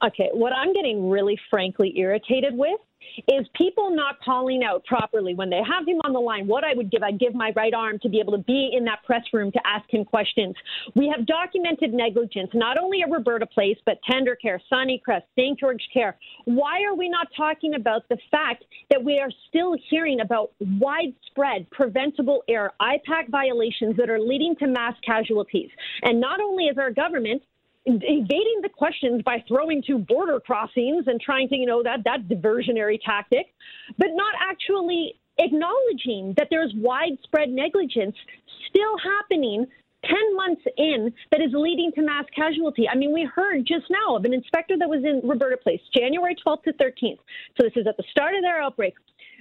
Okay, 0.02 0.30
what 0.32 0.54
I'm 0.54 0.72
getting 0.72 1.10
really 1.10 1.38
frankly 1.50 1.92
irritated 1.98 2.54
with 2.56 2.80
is 3.28 3.46
people 3.54 3.94
not 3.94 4.20
calling 4.24 4.62
out 4.64 4.84
properly 4.84 5.34
when 5.34 5.50
they 5.50 5.60
have 5.68 5.86
him 5.86 6.00
on 6.04 6.12
the 6.12 6.20
line. 6.20 6.46
What 6.46 6.64
I 6.64 6.74
would 6.74 6.90
give, 6.90 7.02
I'd 7.02 7.18
give 7.18 7.34
my 7.34 7.52
right 7.56 7.74
arm 7.74 7.98
to 8.02 8.08
be 8.08 8.20
able 8.20 8.32
to 8.32 8.42
be 8.42 8.70
in 8.76 8.84
that 8.84 9.02
press 9.04 9.22
room 9.32 9.52
to 9.52 9.60
ask 9.66 9.88
him 9.92 10.04
questions. 10.04 10.54
We 10.94 11.12
have 11.14 11.26
documented 11.26 11.92
negligence, 11.92 12.50
not 12.54 12.78
only 12.78 13.02
at 13.02 13.10
Roberta 13.10 13.46
Place, 13.46 13.76
but 13.84 13.98
Tender 14.10 14.36
Care, 14.36 14.60
Sunnycrest, 14.72 15.22
St. 15.38 15.58
George 15.58 15.82
Care. 15.92 16.16
Why 16.44 16.82
are 16.82 16.94
we 16.94 17.08
not 17.08 17.28
talking 17.36 17.74
about 17.74 18.08
the 18.08 18.18
fact 18.30 18.64
that 18.90 19.02
we 19.02 19.18
are 19.18 19.30
still 19.48 19.76
hearing 19.90 20.20
about 20.20 20.52
widespread 20.60 21.68
preventable 21.70 22.42
air 22.48 22.72
IPAC 22.80 23.30
violations 23.30 23.96
that 23.96 24.10
are 24.10 24.20
leading 24.20 24.56
to 24.56 24.66
mass 24.66 24.94
casualties? 25.04 25.70
And 26.02 26.20
not 26.20 26.40
only 26.40 26.64
is 26.64 26.78
our 26.78 26.90
government 26.90 27.42
evading 27.84 28.60
the 28.62 28.68
questions 28.68 29.22
by 29.22 29.42
throwing 29.48 29.82
to 29.86 29.98
border 29.98 30.40
crossings 30.40 31.06
and 31.06 31.20
trying 31.20 31.48
to, 31.48 31.56
you 31.56 31.66
know, 31.66 31.82
that 31.82 32.04
that 32.04 32.28
diversionary 32.28 32.98
tactic, 33.04 33.46
but 33.98 34.08
not 34.12 34.34
actually 34.40 35.14
acknowledging 35.38 36.34
that 36.36 36.48
there's 36.50 36.72
widespread 36.76 37.48
negligence 37.48 38.14
still 38.68 38.96
happening 38.98 39.66
10 40.04 40.36
months 40.36 40.62
in 40.76 41.12
that 41.30 41.40
is 41.40 41.50
leading 41.52 41.92
to 41.94 42.02
mass 42.02 42.24
casualty. 42.34 42.88
I 42.88 42.96
mean, 42.96 43.12
we 43.12 43.28
heard 43.34 43.64
just 43.66 43.86
now 43.88 44.16
of 44.16 44.24
an 44.24 44.34
inspector 44.34 44.76
that 44.78 44.88
was 44.88 45.04
in 45.04 45.26
Roberta 45.26 45.56
Place, 45.56 45.80
January 45.94 46.36
12th 46.44 46.64
to 46.64 46.72
13th. 46.72 47.18
So 47.56 47.62
this 47.62 47.72
is 47.76 47.86
at 47.86 47.96
the 47.96 48.04
start 48.10 48.34
of 48.34 48.42
their 48.42 48.60
outbreak 48.60 48.94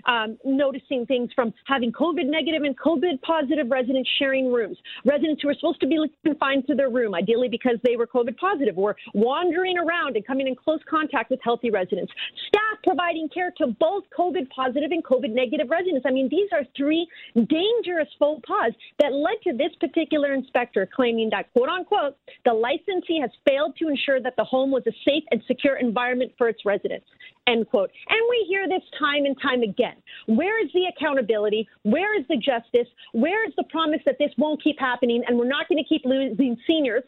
um, 0.05 0.37
noticing 0.45 1.05
things 1.05 1.29
from 1.33 1.53
having 1.65 1.91
COVID 1.91 2.25
negative 2.25 2.63
and 2.63 2.77
COVID 2.77 3.21
positive 3.21 3.69
residents 3.69 4.09
sharing 4.19 4.51
rooms, 4.51 4.77
residents 5.05 5.41
who 5.41 5.49
are 5.49 5.53
supposed 5.53 5.79
to 5.81 5.87
be 5.87 5.99
confined 6.25 6.67
to 6.67 6.75
their 6.75 6.89
room, 6.89 7.15
ideally 7.15 7.47
because 7.49 7.77
they 7.83 7.95
were 7.95 8.07
COVID 8.07 8.37
positive, 8.37 8.75
were 8.75 8.95
wandering 9.13 9.77
around 9.77 10.15
and 10.15 10.25
coming 10.25 10.47
in 10.47 10.55
close 10.55 10.79
contact 10.89 11.29
with 11.29 11.39
healthy 11.43 11.69
residents, 11.69 12.11
staff 12.47 12.79
providing 12.83 13.29
care 13.29 13.51
to 13.57 13.67
both 13.79 14.03
COVID 14.17 14.49
positive 14.49 14.91
and 14.91 15.03
COVID 15.03 15.31
negative 15.31 15.69
residents. 15.69 16.05
I 16.07 16.11
mean, 16.11 16.27
these 16.29 16.49
are 16.51 16.63
three 16.75 17.07
dangerous 17.35 18.07
faux 18.19 18.41
pas 18.47 18.71
that 18.99 19.13
led 19.13 19.41
to 19.43 19.55
this 19.55 19.71
particular 19.79 20.33
inspector 20.33 20.87
claiming 20.93 21.29
that, 21.31 21.51
quote 21.53 21.69
unquote, 21.69 22.17
the 22.45 22.53
licensee 22.53 23.19
has 23.19 23.31
failed 23.47 23.75
to 23.77 23.87
ensure 23.87 24.21
that 24.21 24.35
the 24.37 24.43
home 24.43 24.71
was 24.71 24.83
a 24.87 24.91
safe 25.05 25.23
and 25.31 25.41
secure 25.47 25.77
environment 25.77 26.31
for 26.37 26.47
its 26.47 26.65
residents, 26.65 27.05
end 27.51 27.67
quote. 27.69 27.91
And 28.09 28.19
we 28.29 28.45
hear 28.47 28.67
this 28.67 28.83
time 28.97 29.25
and 29.25 29.35
time 29.41 29.61
again. 29.61 29.95
Where 30.27 30.63
is 30.63 30.71
the 30.73 30.85
accountability? 30.95 31.67
Where 31.83 32.17
is 32.19 32.25
the 32.29 32.37
justice? 32.37 32.87
Where 33.13 33.45
is 33.47 33.53
the 33.57 33.63
promise 33.63 34.01
that 34.05 34.17
this 34.19 34.31
won't 34.37 34.63
keep 34.63 34.79
happening 34.79 35.23
and 35.27 35.37
we're 35.37 35.47
not 35.47 35.67
going 35.67 35.83
to 35.83 35.87
keep 35.87 36.03
losing 36.05 36.57
seniors 36.67 37.03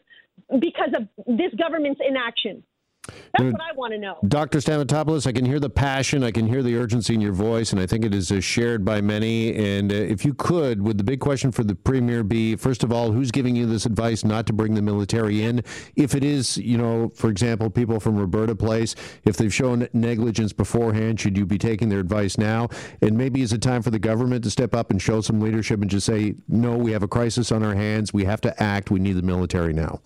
because 0.58 0.90
of 0.94 1.08
this 1.26 1.52
government's 1.54 2.00
inaction? 2.06 2.62
That's 3.06 3.52
what 3.52 3.60
I 3.60 3.72
want 3.74 3.92
to 3.92 3.98
know. 3.98 4.18
Dr. 4.28 4.58
Stamatopoulos, 4.58 5.26
I 5.26 5.32
can 5.32 5.44
hear 5.44 5.58
the 5.58 5.70
passion, 5.70 6.22
I 6.22 6.30
can 6.30 6.46
hear 6.46 6.62
the 6.62 6.76
urgency 6.76 7.14
in 7.14 7.20
your 7.20 7.32
voice, 7.32 7.72
and 7.72 7.80
I 7.80 7.86
think 7.86 8.04
it 8.04 8.14
is 8.14 8.30
uh, 8.30 8.40
shared 8.40 8.84
by 8.84 9.00
many. 9.00 9.54
And 9.54 9.92
uh, 9.92 9.96
if 9.96 10.24
you 10.24 10.34
could, 10.34 10.82
would 10.82 10.98
the 10.98 11.04
big 11.04 11.20
question 11.20 11.50
for 11.50 11.64
the 11.64 11.74
Premier 11.74 12.22
be, 12.22 12.56
first 12.56 12.84
of 12.84 12.92
all, 12.92 13.12
who's 13.12 13.30
giving 13.30 13.56
you 13.56 13.66
this 13.66 13.86
advice 13.86 14.24
not 14.24 14.46
to 14.46 14.52
bring 14.52 14.74
the 14.74 14.82
military 14.82 15.42
in? 15.42 15.62
If 15.96 16.14
it 16.14 16.22
is, 16.22 16.56
you 16.58 16.78
know, 16.78 17.10
for 17.14 17.28
example, 17.28 17.70
people 17.70 17.98
from 18.00 18.16
Roberta 18.16 18.54
Place, 18.54 18.94
if 19.24 19.36
they've 19.36 19.52
shown 19.52 19.88
negligence 19.92 20.52
beforehand, 20.52 21.20
should 21.20 21.36
you 21.36 21.44
be 21.44 21.58
taking 21.58 21.88
their 21.88 22.00
advice 22.00 22.38
now? 22.38 22.68
And 23.02 23.18
maybe 23.18 23.42
is 23.42 23.52
it 23.52 23.62
time 23.62 23.82
for 23.82 23.90
the 23.90 23.98
government 23.98 24.44
to 24.44 24.50
step 24.50 24.74
up 24.74 24.90
and 24.90 25.02
show 25.02 25.20
some 25.20 25.40
leadership 25.40 25.80
and 25.80 25.90
just 25.90 26.06
say, 26.06 26.36
no, 26.48 26.76
we 26.76 26.92
have 26.92 27.02
a 27.02 27.08
crisis 27.08 27.50
on 27.50 27.62
our 27.62 27.74
hands, 27.74 28.12
we 28.12 28.24
have 28.24 28.40
to 28.42 28.62
act, 28.62 28.90
we 28.90 29.00
need 29.00 29.14
the 29.14 29.22
military 29.22 29.72
now? 29.72 30.00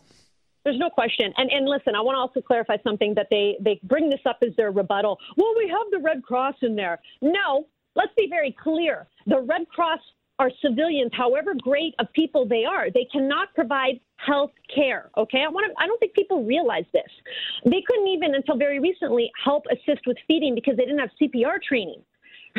There's 0.69 0.79
no 0.79 0.91
question. 0.91 1.33
And 1.39 1.51
and 1.51 1.67
listen, 1.67 1.95
I 1.95 2.03
want 2.03 2.17
to 2.17 2.21
also 2.21 2.43
clarify 2.43 2.77
something 2.85 3.15
that 3.15 3.29
they 3.31 3.57
they 3.59 3.81
bring 3.85 4.11
this 4.11 4.21
up 4.27 4.37
as 4.43 4.55
their 4.59 4.71
rebuttal. 4.71 5.19
Well, 5.39 5.55
we 5.57 5.67
have 5.67 5.91
the 5.91 5.99
Red 5.99 6.23
Cross 6.23 6.57
in 6.61 6.77
there. 6.77 7.01
No, 7.23 7.67
let's 7.97 8.13
be 8.19 8.27
very 8.29 8.55
clear. 8.63 9.07
The 9.27 9.41
Red 9.41 9.67
Cross 9.71 10.01
are 10.39 10.51
civilians, 10.61 11.11
however 11.15 11.55
great 11.59 11.95
of 11.99 12.13
people 12.13 12.47
they 12.47 12.67
are. 12.67 12.91
They 12.91 13.07
cannot 13.11 13.55
provide 13.55 13.99
health 14.17 14.51
care. 14.73 15.11
Okay, 15.17 15.43
I 15.43 15.49
want 15.49 15.67
to, 15.67 15.83
I 15.83 15.87
don't 15.87 15.99
think 16.01 16.13
people 16.13 16.45
realize 16.45 16.85
this. 16.93 17.11
They 17.65 17.83
couldn't 17.87 18.09
even 18.09 18.35
until 18.35 18.59
very 18.59 18.79
recently 18.79 19.33
help 19.43 19.65
assist 19.73 20.07
with 20.07 20.19
feeding 20.27 20.55
because 20.55 20.77
they 20.77 20.85
didn't 20.85 21.01
have 21.01 21.11
CPR 21.21 21.63
training 21.63 22.03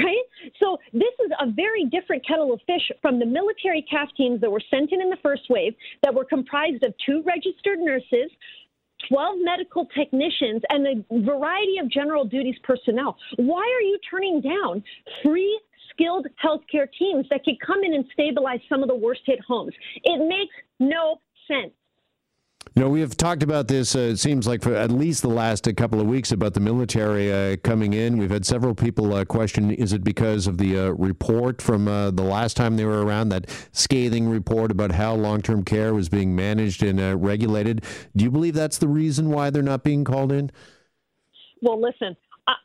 right? 0.04 0.52
So 0.60 0.78
this 0.94 1.14
is 1.26 1.32
a 1.40 1.52
very 1.52 1.86
different 1.86 2.26
kettle 2.26 2.54
of 2.54 2.60
fish 2.66 2.92
from 3.02 3.20
the 3.20 3.26
military 3.26 3.86
CAF 3.92 4.08
teams 4.16 4.42
that 4.42 4.52
were 4.52 4.62
sent 4.70 4.92
in 4.92 5.02
in 5.02 5.10
the 5.10 5.18
first 5.22 5.44
wave 5.50 5.74
that 6.04 6.14
were 6.14 6.26
comprised 6.26 6.84
of 6.84 6.94
two 7.06 7.24
registered 7.26 7.80
nurses, 7.80 8.32
12 9.08 9.38
medical 9.42 9.86
technicians, 9.96 10.62
and 10.70 10.88
a 10.88 11.22
variety 11.24 11.78
of 11.80 11.90
general 11.90 12.26
duties 12.26 12.56
personnel. 12.64 13.18
Why 13.38 13.62
are 13.62 13.82
you 13.82 13.98
turning 14.10 14.42
down 14.42 14.84
free 15.24 15.60
skilled 15.92 16.28
healthcare 16.44 16.88
teams 16.98 17.26
that 17.30 17.44
could 17.44 17.60
come 17.66 17.84
in 17.84 17.94
and 17.94 18.06
stabilize 18.14 18.60
some 18.70 18.84
of 18.84 18.90
the 18.90 18.96
worst 18.96 19.22
hit 19.26 19.40
homes? 19.48 19.74
It 20.04 20.28
makes 20.28 20.56
no 20.80 21.20
sense. 21.48 21.74
You 22.76 22.84
know, 22.84 22.90
we 22.90 23.02
have 23.02 23.18
talked 23.18 23.42
about 23.42 23.68
this, 23.68 23.96
uh, 23.96 24.00
it 24.00 24.18
seems 24.18 24.48
like 24.48 24.62
for 24.62 24.76
at 24.76 24.92
least 24.92 25.24
the 25.24 25.30
last 25.30 25.68
uh, 25.68 25.74
couple 25.74 26.00
of 26.00 26.06
weeks 26.06 26.32
about 26.32 26.54
the 26.54 26.60
military 26.60 27.32
uh, 27.32 27.58
coming 27.64 27.94
in. 27.94 28.18
We've 28.18 28.30
had 28.30 28.46
several 28.46 28.76
people 28.76 29.14
uh, 29.14 29.26
question 29.26 29.72
is 29.72 29.92
it 29.92 30.04
because 30.04 30.46
of 30.46 30.60
the 30.60 30.78
uh, 30.78 30.90
report 30.92 31.62
from 31.62 31.88
uh, 31.88 32.12
the 32.12 32.24
last 32.24 32.56
time 32.56 32.78
they 32.78 32.86
were 32.86 33.04
around, 33.04 33.30
that 33.30 33.50
scathing 33.72 34.30
report 34.30 34.72
about 34.72 34.92
how 34.92 35.16
long 35.16 35.42
term 35.42 35.64
care 35.64 35.96
was 35.96 36.10
being 36.10 36.36
managed 36.36 36.84
and 36.84 37.24
regulated? 37.24 37.84
Do 38.16 38.24
you 38.24 38.32
believe 38.32 38.54
that's 38.54 38.78
the 38.78 38.88
reason 38.88 39.32
why 39.32 39.50
they're 39.50 39.64
not 39.64 39.84
being 39.84 40.04
called 40.04 40.32
in? 40.32 40.52
Well, 41.62 41.82
listen, 41.82 42.16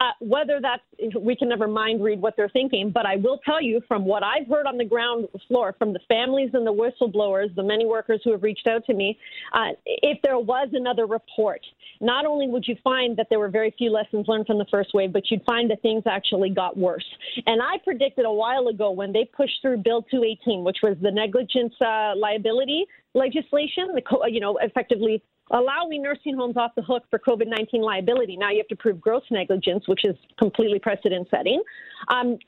uh, 0.01 0.13
whether 0.21 0.61
that's 0.61 0.83
we 1.21 1.37
can 1.37 1.49
never 1.49 1.67
mind 1.67 2.03
read 2.03 2.21
what 2.21 2.35
they're 2.37 2.49
thinking, 2.49 2.91
but 2.91 3.07
I 3.07 3.17
will 3.17 3.39
tell 3.45 3.61
you 3.63 3.81
from 3.87 4.05
what 4.05 4.23
I've 4.23 4.47
heard 4.47 4.67
on 4.67 4.79
the 4.79 4.85
ground 4.85 5.29
floor 5.49 5.75
from 5.79 5.93
the 5.93 5.99
families 6.09 6.51
and 6.55 6.67
the 6.67 6.73
whistleblowers, 6.73 7.55
the 7.55 7.63
many 7.63 7.85
workers 7.85 8.21
who 8.25 8.33
have 8.33 8.43
reached 8.43 8.67
out 8.67 8.85
to 8.87 8.95
me, 8.95 9.19
uh, 9.53 9.71
if 9.87 10.19
there 10.23 10.39
was 10.39 10.69
another 10.73 11.07
report, 11.07 11.61
not 12.01 12.27
only 12.27 12.49
would 12.49 12.67
you 12.67 12.77
find 12.83 13.17
that 13.17 13.27
there 13.31 13.39
were 13.39 13.49
very 13.49 13.75
few 13.77 13.91
lessons 13.91 14.27
learned 14.29 14.47
from 14.47 14.59
the 14.59 14.67
first 14.71 14.91
wave, 14.95 15.13
but 15.13 15.31
you'd 15.31 15.45
find 15.45 15.71
that 15.71 15.83
things 15.83 16.05
actually 16.07 16.51
got 16.51 16.77
worse. 16.77 17.05
And 17.47 17.61
I 17.61 17.79
predicted 17.83 18.25
a 18.25 18.33
while 18.33 18.69
ago 18.69 18.91
when 18.91 19.13
they 19.13 19.29
pushed 19.37 19.61
through 19.63 19.79
Bill 19.79 20.03
218, 20.03 20.65
which 20.65 20.79
was 20.83 20.97
the 21.03 21.11
negligence 21.11 21.75
uh, 21.81 22.15
liability 22.17 22.87
legislation, 23.15 23.95
the 23.95 24.03
you 24.29 24.41
know 24.41 24.59
effectively 24.61 25.23
allowing 25.51 26.03
nursing 26.03 26.37
homes 26.37 26.57
off 26.57 26.73
the 26.75 26.83
hook 26.83 27.05
for 27.11 27.19
COVID 27.19 27.47
19 27.47 27.83
liability. 27.83 28.37
Now 28.37 28.51
you 28.51 28.59
have 28.59 28.69
to 28.69 28.77
prove 28.77 29.01
gross 29.01 29.23
negligence, 29.31 29.87
which 29.87 30.05
is 30.05 30.17
completely 30.39 30.79
precedent 30.79 31.29
setting. 31.31 31.63
Um, 32.09 32.39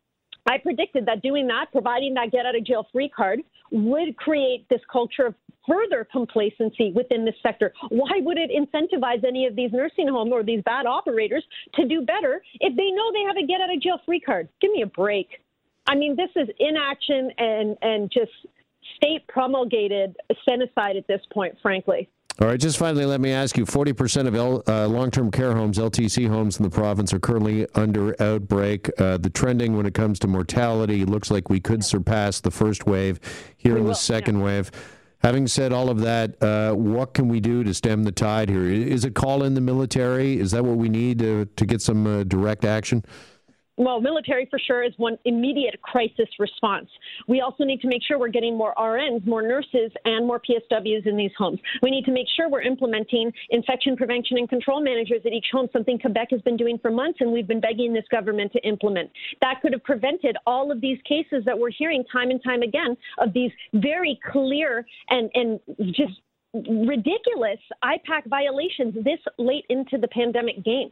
I 0.49 0.59
predicted 0.59 1.07
that 1.07 1.23
doing 1.23 1.47
that, 1.49 1.67
providing 1.73 2.15
that 2.15 2.31
get 2.31 2.47
out 2.47 2.55
of 2.55 2.65
jail 2.65 2.87
free 2.93 3.09
card, 3.09 3.41
would 3.73 4.17
create 4.17 4.67
this 4.71 4.81
culture 4.91 5.27
of 5.27 5.35
further 5.67 6.07
complacency 6.11 6.93
within 6.95 7.25
this 7.25 7.35
sector. 7.43 7.73
Why 7.89 8.21
would 8.21 8.39
it 8.39 8.51
incentivize 8.51 9.25
any 9.27 9.47
of 9.47 9.57
these 9.57 9.73
nursing 9.73 10.07
homes 10.07 10.31
or 10.33 10.45
these 10.45 10.63
bad 10.65 10.87
operators 10.87 11.45
to 11.75 11.87
do 11.87 12.03
better 12.03 12.41
if 12.61 12.77
they 12.77 12.91
know 12.91 13.11
they 13.13 13.25
have 13.27 13.37
a 13.37 13.45
get 13.45 13.61
out 13.61 13.75
of 13.75 13.83
jail 13.83 14.01
free 14.07 14.21
card? 14.21 14.49
Give 14.61 14.71
me 14.71 14.83
a 14.83 14.87
break. 14.87 15.43
I 15.89 15.97
mean, 15.97 16.17
this 16.17 16.31
is 16.37 16.49
inaction 16.61 17.31
and, 17.39 17.77
and 17.83 18.11
just 18.11 18.31
state 18.97 19.27
promulgated 19.29 20.17
ascendicide 20.31 20.97
at 20.97 21.07
this 21.09 21.21
point, 21.33 21.57
frankly. 21.61 22.09
All 22.39 22.47
right, 22.47 22.61
just 22.61 22.77
finally, 22.77 23.07
let 23.07 23.23
me 23.23 23.33
ask 23.33 23.57
you 23.57 23.65
40% 23.65 24.27
of 24.27 24.35
L, 24.35 24.63
uh, 24.69 24.87
long 24.89 25.11
term 25.11 25.31
care 25.31 25.55
homes, 25.55 25.79
LTC 25.79 26.29
homes 26.29 26.59
in 26.59 26.65
the 26.65 26.71
province, 26.71 27.15
are 27.15 27.19
currently 27.19 27.67
under 27.75 28.15
outbreak. 28.23 28.91
Uh, 29.01 29.17
the 29.17 29.31
trending 29.31 29.75
when 29.75 29.87
it 29.87 29.95
comes 29.95 30.19
to 30.19 30.27
mortality 30.27 31.07
looks 31.07 31.31
like 31.31 31.49
we 31.49 31.61
could 31.61 31.83
surpass 31.83 32.41
the 32.41 32.51
first 32.51 32.85
wave 32.87 33.21
here 33.57 33.73
we 33.73 33.79
in 33.79 33.85
will, 33.85 33.93
the 33.93 33.97
second 33.97 34.39
yeah. 34.39 34.45
wave. 34.45 34.71
Having 35.21 35.47
said 35.47 35.73
all 35.73 35.89
of 35.89 36.01
that, 36.01 36.41
uh, 36.43 36.75
what 36.75 37.15
can 37.15 37.27
we 37.27 37.41
do 37.41 37.65
to 37.65 37.73
stem 37.73 38.05
the 38.05 38.13
tide 38.13 38.51
here? 38.51 38.65
Is 38.65 39.07
it 39.07 39.15
call 39.15 39.43
in 39.43 39.55
the 39.55 39.63
military? 39.63 40.39
Is 40.39 40.51
that 40.51 40.63
what 40.63 40.77
we 40.77 40.91
need 40.91 41.19
to, 41.21 41.47
to 41.47 41.65
get 41.65 41.81
some 41.81 42.07
uh, 42.07 42.25
direct 42.25 42.67
action? 42.67 43.03
Well, 43.77 44.01
military 44.01 44.47
for 44.51 44.59
sure 44.59 44.83
is 44.83 44.93
one 44.97 45.19
immediate 45.25 45.81
crisis 45.83 46.29
response. 46.39 46.89
We 47.29 47.41
also 47.41 47.65
need 47.65 47.81
to 47.83 47.89
make 47.89 48.03
sure 48.03 48.19
we're 48.19 48.29
getting 48.29 48.57
more 48.57 48.75
RNs, 48.77 49.27
more 49.27 49.43
nurses, 49.43 49.93
and 50.05 50.27
more 50.27 50.41
PSWs 50.41 51.07
in 51.07 51.17
these 51.17 51.31
homes. 51.37 51.61
We 51.83 51.91
need 51.91 52.05
to 52.07 52.13
make 52.13 52.27
sure 52.37 52.49
we're 52.49 52.63
implementing 52.63 53.33
infection 53.51 53.97
prevention 53.97 54.39
and 54.39 54.49
control 54.49 54.83
managers 54.83 55.21
at 55.27 55.33
each 55.33 55.47
home, 55.53 55.69
something 55.73 55.99
Quebec 55.99 56.29
has 56.31 56.41
been 56.43 56.57
doing 56.57 56.79
for 56.79 56.91
months, 56.91 57.19
and 57.21 57.33
we've 57.33 57.47
been 57.47 57.61
begging 57.61 57.93
this 57.93 58.05
government 58.11 58.53
to 58.53 58.61
implement. 58.67 59.11
That 59.41 59.61
could 59.61 59.73
have 59.73 59.85
prevented 59.85 60.37
all 60.47 60.73
of 60.73 60.81
these 60.81 60.99
cases 61.07 61.45
that 61.45 61.59
we're 61.59 61.71
hearing 61.71 62.05
time 62.11 62.31
and 62.31 62.43
time 62.43 62.63
again 62.63 62.97
of 63.19 63.33
these 63.33 63.51
very 63.75 64.19
clear 64.33 64.87
and, 65.11 65.31
and 65.35 65.61
just 65.95 66.21
ridiculous 66.87 67.59
IPAC 67.85 68.27
violations 68.29 68.95
this 69.05 69.19
late 69.39 69.65
into 69.69 69.99
the 69.99 70.09
pandemic 70.09 70.65
game. 70.65 70.91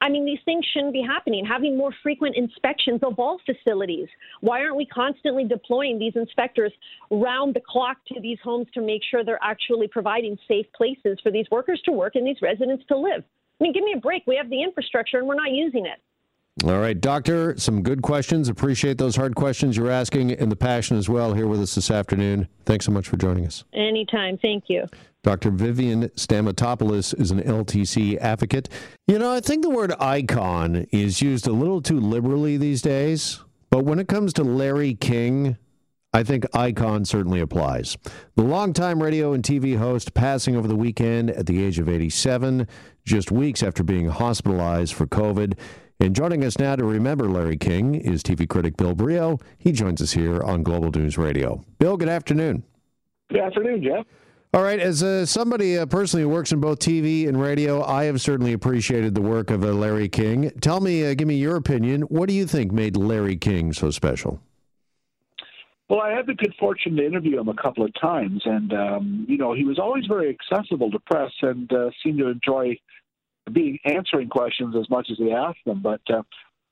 I 0.00 0.08
mean, 0.08 0.24
these 0.24 0.38
things 0.44 0.64
shouldn't 0.72 0.92
be 0.92 1.02
happening. 1.02 1.44
Having 1.44 1.76
more 1.76 1.92
frequent 2.02 2.36
inspections 2.36 3.00
of 3.02 3.18
all 3.18 3.38
facilities. 3.46 4.08
Why 4.40 4.60
aren't 4.60 4.76
we 4.76 4.86
constantly 4.86 5.44
deploying 5.44 5.98
these 5.98 6.14
inspectors 6.16 6.72
round 7.10 7.54
the 7.54 7.62
clock 7.66 7.98
to 8.12 8.20
these 8.20 8.38
homes 8.42 8.66
to 8.74 8.80
make 8.80 9.02
sure 9.10 9.24
they're 9.24 9.42
actually 9.42 9.88
providing 9.88 10.36
safe 10.48 10.66
places 10.76 11.18
for 11.22 11.30
these 11.30 11.46
workers 11.50 11.80
to 11.84 11.92
work 11.92 12.14
and 12.16 12.26
these 12.26 12.42
residents 12.42 12.84
to 12.88 12.96
live? 12.96 13.24
I 13.60 13.64
mean, 13.64 13.72
give 13.72 13.84
me 13.84 13.94
a 13.96 14.00
break. 14.00 14.24
We 14.26 14.36
have 14.36 14.50
the 14.50 14.62
infrastructure 14.62 15.18
and 15.18 15.26
we're 15.26 15.34
not 15.34 15.50
using 15.50 15.86
it. 15.86 16.00
All 16.64 16.78
right, 16.78 16.98
Doctor, 16.98 17.54
some 17.58 17.82
good 17.82 18.00
questions. 18.00 18.48
Appreciate 18.48 18.96
those 18.96 19.14
hard 19.14 19.34
questions 19.34 19.76
you're 19.76 19.90
asking 19.90 20.32
and 20.32 20.50
the 20.50 20.56
passion 20.56 20.96
as 20.96 21.06
well 21.06 21.34
here 21.34 21.46
with 21.46 21.60
us 21.60 21.74
this 21.74 21.90
afternoon. 21.90 22.48
Thanks 22.64 22.86
so 22.86 22.92
much 22.92 23.08
for 23.08 23.18
joining 23.18 23.46
us. 23.46 23.64
Anytime. 23.74 24.38
Thank 24.38 24.64
you. 24.68 24.86
Dr. 25.22 25.50
Vivian 25.50 26.08
Stamatopoulos 26.10 27.18
is 27.20 27.30
an 27.30 27.42
LTC 27.42 28.16
advocate. 28.18 28.70
You 29.06 29.18
know, 29.18 29.34
I 29.34 29.40
think 29.40 29.62
the 29.62 29.70
word 29.70 29.92
icon 30.00 30.86
is 30.92 31.20
used 31.20 31.46
a 31.46 31.52
little 31.52 31.82
too 31.82 32.00
liberally 32.00 32.56
these 32.56 32.80
days, 32.80 33.40
but 33.68 33.84
when 33.84 33.98
it 33.98 34.08
comes 34.08 34.32
to 34.34 34.42
Larry 34.42 34.94
King, 34.94 35.58
I 36.14 36.22
think 36.22 36.46
icon 36.54 37.04
certainly 37.04 37.40
applies. 37.40 37.98
The 38.36 38.44
longtime 38.44 39.02
radio 39.02 39.34
and 39.34 39.44
TV 39.44 39.76
host 39.76 40.14
passing 40.14 40.56
over 40.56 40.68
the 40.68 40.76
weekend 40.76 41.30
at 41.30 41.44
the 41.44 41.62
age 41.62 41.78
of 41.78 41.88
87, 41.88 42.66
just 43.04 43.30
weeks 43.30 43.62
after 43.62 43.82
being 43.82 44.08
hospitalized 44.08 44.94
for 44.94 45.06
COVID. 45.06 45.58
And 45.98 46.14
joining 46.14 46.44
us 46.44 46.58
now 46.58 46.76
to 46.76 46.84
remember 46.84 47.26
Larry 47.28 47.56
King 47.56 47.94
is 47.94 48.22
TV 48.22 48.46
critic 48.46 48.76
Bill 48.76 48.94
Brioux. 48.94 49.38
He 49.56 49.72
joins 49.72 50.02
us 50.02 50.12
here 50.12 50.42
on 50.42 50.62
Global 50.62 50.90
News 50.90 51.16
Radio. 51.16 51.64
Bill, 51.78 51.96
good 51.96 52.10
afternoon. 52.10 52.64
Good 53.30 53.40
afternoon, 53.40 53.82
Jeff. 53.82 54.04
All 54.52 54.62
right, 54.62 54.78
as 54.78 55.02
uh, 55.02 55.24
somebody 55.24 55.78
uh, 55.78 55.86
personally 55.86 56.22
who 56.22 56.28
works 56.28 56.52
in 56.52 56.60
both 56.60 56.78
TV 56.80 57.28
and 57.28 57.40
radio, 57.40 57.82
I 57.82 58.04
have 58.04 58.20
certainly 58.20 58.52
appreciated 58.52 59.14
the 59.14 59.22
work 59.22 59.50
of 59.50 59.64
uh, 59.64 59.68
Larry 59.68 60.08
King. 60.08 60.50
Tell 60.60 60.80
me, 60.80 61.04
uh, 61.04 61.14
give 61.14 61.28
me 61.28 61.36
your 61.36 61.56
opinion. 61.56 62.02
What 62.02 62.28
do 62.28 62.34
you 62.34 62.46
think 62.46 62.72
made 62.72 62.96
Larry 62.96 63.36
King 63.36 63.72
so 63.72 63.90
special? 63.90 64.40
Well, 65.88 66.00
I 66.00 66.10
had 66.10 66.26
the 66.26 66.34
good 66.34 66.54
fortune 66.58 66.96
to 66.96 67.06
interview 67.06 67.40
him 67.40 67.48
a 67.48 67.54
couple 67.54 67.84
of 67.84 67.92
times, 68.00 68.42
and 68.44 68.72
um, 68.72 69.26
you 69.28 69.38
know 69.38 69.54
he 69.54 69.64
was 69.64 69.78
always 69.78 70.04
very 70.06 70.28
accessible 70.28 70.90
to 70.90 70.98
press 71.00 71.32
and 71.42 71.72
uh, 71.72 71.90
seemed 72.02 72.18
to 72.18 72.28
enjoy 72.28 72.76
being 73.52 73.78
answering 73.84 74.28
questions 74.28 74.74
as 74.76 74.88
much 74.90 75.08
as 75.10 75.18
he 75.18 75.32
asked 75.32 75.64
them. 75.64 75.80
But 75.82 76.00
uh, 76.10 76.22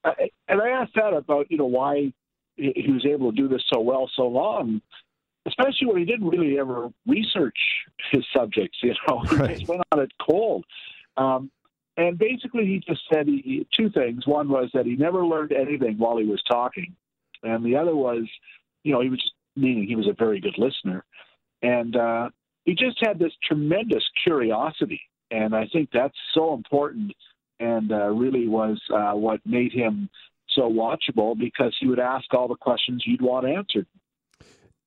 I, 0.04 0.30
and 0.48 0.60
I 0.60 0.70
asked 0.70 0.94
that 0.96 1.14
about 1.14 1.50
you 1.50 1.58
know 1.58 1.66
why 1.66 2.12
he 2.56 2.90
was 2.92 3.04
able 3.04 3.32
to 3.32 3.36
do 3.36 3.48
this 3.48 3.62
so 3.72 3.80
well 3.80 4.08
so 4.14 4.26
long, 4.26 4.80
especially 5.46 5.86
when 5.86 5.98
he 5.98 6.04
didn't 6.04 6.28
really 6.28 6.58
ever 6.58 6.88
research 7.06 7.58
his 8.12 8.24
subjects. 8.34 8.78
You 8.82 8.94
know, 9.08 9.22
right. 9.32 9.50
he 9.50 9.56
just 9.56 9.68
went 9.68 9.82
on 9.92 10.00
it 10.00 10.12
cold. 10.20 10.64
Um, 11.16 11.50
and 11.96 12.18
basically, 12.18 12.66
he 12.66 12.82
just 12.86 13.02
said 13.12 13.28
he, 13.28 13.66
two 13.76 13.88
things. 13.90 14.26
One 14.26 14.48
was 14.48 14.68
that 14.74 14.84
he 14.84 14.96
never 14.96 15.24
learned 15.24 15.52
anything 15.52 15.96
while 15.96 16.16
he 16.16 16.24
was 16.24 16.42
talking, 16.50 16.94
and 17.42 17.64
the 17.64 17.76
other 17.76 17.94
was, 17.94 18.24
you 18.82 18.92
know, 18.92 19.00
he 19.00 19.10
was 19.10 19.20
just, 19.20 19.32
meaning 19.54 19.86
he 19.86 19.94
was 19.94 20.08
a 20.08 20.12
very 20.12 20.40
good 20.40 20.58
listener, 20.58 21.04
and 21.62 21.96
uh, 21.96 22.30
he 22.64 22.74
just 22.74 22.98
had 23.00 23.20
this 23.20 23.32
tremendous 23.46 24.02
curiosity 24.24 25.02
and 25.30 25.54
I 25.54 25.66
think 25.72 25.90
that's 25.92 26.16
so 26.34 26.54
important 26.54 27.12
and 27.60 27.92
uh, 27.92 28.08
really 28.08 28.48
was 28.48 28.80
uh, 28.92 29.12
what 29.12 29.40
made 29.44 29.72
him 29.72 30.08
so 30.50 30.62
watchable 30.62 31.38
because 31.38 31.74
he 31.80 31.86
would 31.86 31.98
ask 31.98 32.32
all 32.34 32.48
the 32.48 32.56
questions 32.56 33.02
you'd 33.06 33.22
want 33.22 33.46
answered. 33.46 33.86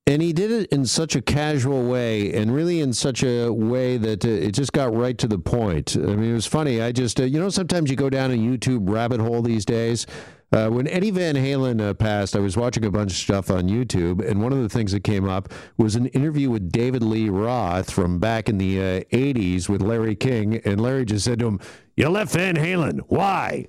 And 0.06 0.22
he 0.22 0.32
did 0.32 0.50
it 0.50 0.72
in 0.72 0.86
such 0.86 1.16
a 1.16 1.20
casual 1.20 1.86
way, 1.86 2.32
and 2.32 2.54
really 2.54 2.80
in 2.80 2.94
such 2.94 3.22
a 3.22 3.50
way 3.50 3.98
that 3.98 4.24
uh, 4.24 4.28
it 4.28 4.52
just 4.52 4.72
got 4.72 4.94
right 4.94 5.18
to 5.18 5.28
the 5.28 5.38
point. 5.38 5.96
I 5.96 6.00
mean, 6.00 6.30
it 6.30 6.32
was 6.32 6.46
funny. 6.46 6.80
I 6.80 6.92
just, 6.92 7.20
uh, 7.20 7.24
you 7.24 7.38
know, 7.38 7.50
sometimes 7.50 7.90
you 7.90 7.96
go 7.96 8.08
down 8.08 8.30
a 8.30 8.34
YouTube 8.34 8.88
rabbit 8.88 9.20
hole 9.20 9.42
these 9.42 9.66
days. 9.66 10.06
Uh, 10.50 10.68
when 10.70 10.88
Eddie 10.88 11.10
Van 11.10 11.34
Halen 11.34 11.80
uh, 11.80 11.92
passed, 11.92 12.34
I 12.34 12.38
was 12.38 12.56
watching 12.56 12.84
a 12.86 12.90
bunch 12.90 13.12
of 13.12 13.18
stuff 13.18 13.50
on 13.50 13.68
YouTube, 13.68 14.26
and 14.26 14.42
one 14.42 14.52
of 14.52 14.62
the 14.62 14.68
things 14.68 14.92
that 14.92 15.04
came 15.04 15.28
up 15.28 15.52
was 15.76 15.94
an 15.94 16.06
interview 16.06 16.48
with 16.48 16.72
David 16.72 17.02
Lee 17.02 17.28
Roth 17.28 17.90
from 17.90 18.18
back 18.18 18.48
in 18.48 18.56
the 18.56 18.80
uh, 18.80 19.00
80s 19.12 19.68
with 19.68 19.82
Larry 19.82 20.16
King. 20.16 20.56
And 20.64 20.80
Larry 20.80 21.04
just 21.04 21.26
said 21.26 21.38
to 21.40 21.48
him, 21.48 21.60
You 21.96 22.08
left 22.08 22.32
Van 22.32 22.56
Halen. 22.56 23.00
Why? 23.08 23.66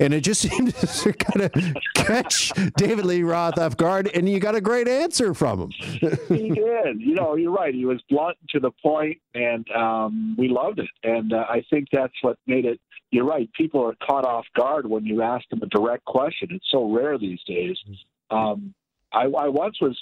And 0.00 0.14
it 0.14 0.22
just 0.22 0.40
seemed 0.50 0.74
to 0.74 1.12
kind 1.12 1.42
of 1.54 1.74
catch 1.94 2.50
David 2.78 3.04
Lee 3.04 3.22
Roth 3.22 3.58
off 3.58 3.76
guard, 3.76 4.10
and 4.14 4.26
you 4.26 4.40
got 4.40 4.54
a 4.54 4.60
great 4.62 4.88
answer 4.88 5.34
from 5.34 5.60
him. 5.60 5.70
he 6.28 6.48
did. 6.48 6.98
You 6.98 7.14
know, 7.14 7.36
you're 7.36 7.52
right. 7.52 7.74
He 7.74 7.84
was 7.84 8.02
blunt 8.08 8.38
to 8.48 8.58
the 8.58 8.70
point, 8.82 9.18
and 9.34 9.70
um, 9.72 10.34
we 10.38 10.48
loved 10.48 10.78
it. 10.78 10.88
And 11.04 11.34
uh, 11.34 11.44
I 11.48 11.62
think 11.68 11.88
that's 11.92 12.14
what 12.22 12.38
made 12.46 12.64
it 12.64 12.80
you're 13.12 13.26
right. 13.26 13.48
People 13.52 13.84
are 13.86 13.94
caught 14.04 14.24
off 14.24 14.46
guard 14.56 14.88
when 14.88 15.04
you 15.04 15.22
ask 15.22 15.46
them 15.50 15.60
a 15.62 15.66
direct 15.66 16.04
question. 16.06 16.48
It's 16.50 16.70
so 16.70 16.90
rare 16.90 17.18
these 17.18 17.40
days. 17.46 17.76
Um, 18.30 18.74
I, 19.12 19.24
I 19.24 19.48
once 19.48 19.76
was 19.82 19.96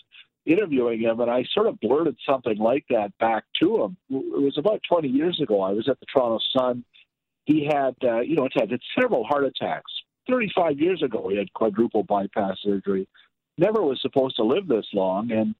interviewing 0.47 1.01
him, 1.01 1.19
and 1.19 1.29
I 1.29 1.45
sort 1.53 1.67
of 1.67 1.79
blurted 1.81 2.17
something 2.25 2.57
like 2.57 2.85
that 2.89 3.11
back 3.19 3.45
to 3.61 3.83
him. 3.83 3.97
It 4.09 4.41
was 4.41 4.57
about 4.57 4.81
20 4.89 5.09
years 5.09 5.41
ago. 5.43 5.61
I 5.61 5.73
was 5.73 5.89
at 5.89 5.99
the 5.99 6.07
Toronto 6.07 6.39
Sun. 6.57 6.85
He 7.47 7.67
had, 7.67 7.97
uh, 8.05 8.21
you 8.21 8.37
know, 8.37 8.49
had 8.55 8.71
several 8.99 9.25
heart 9.25 9.45
attacks. 9.45 9.91
35 10.29 10.79
years 10.79 11.03
ago, 11.03 11.29
he 11.31 11.37
had 11.37 11.53
quadruple 11.53 12.05
bypass 12.05 12.59
surgery. 12.63 13.09
Never 13.59 13.83
was 13.83 14.01
supposed 14.01 14.37
to 14.37 14.45
live 14.45 14.69
this 14.69 14.87
long, 14.95 15.33
and 15.33 15.57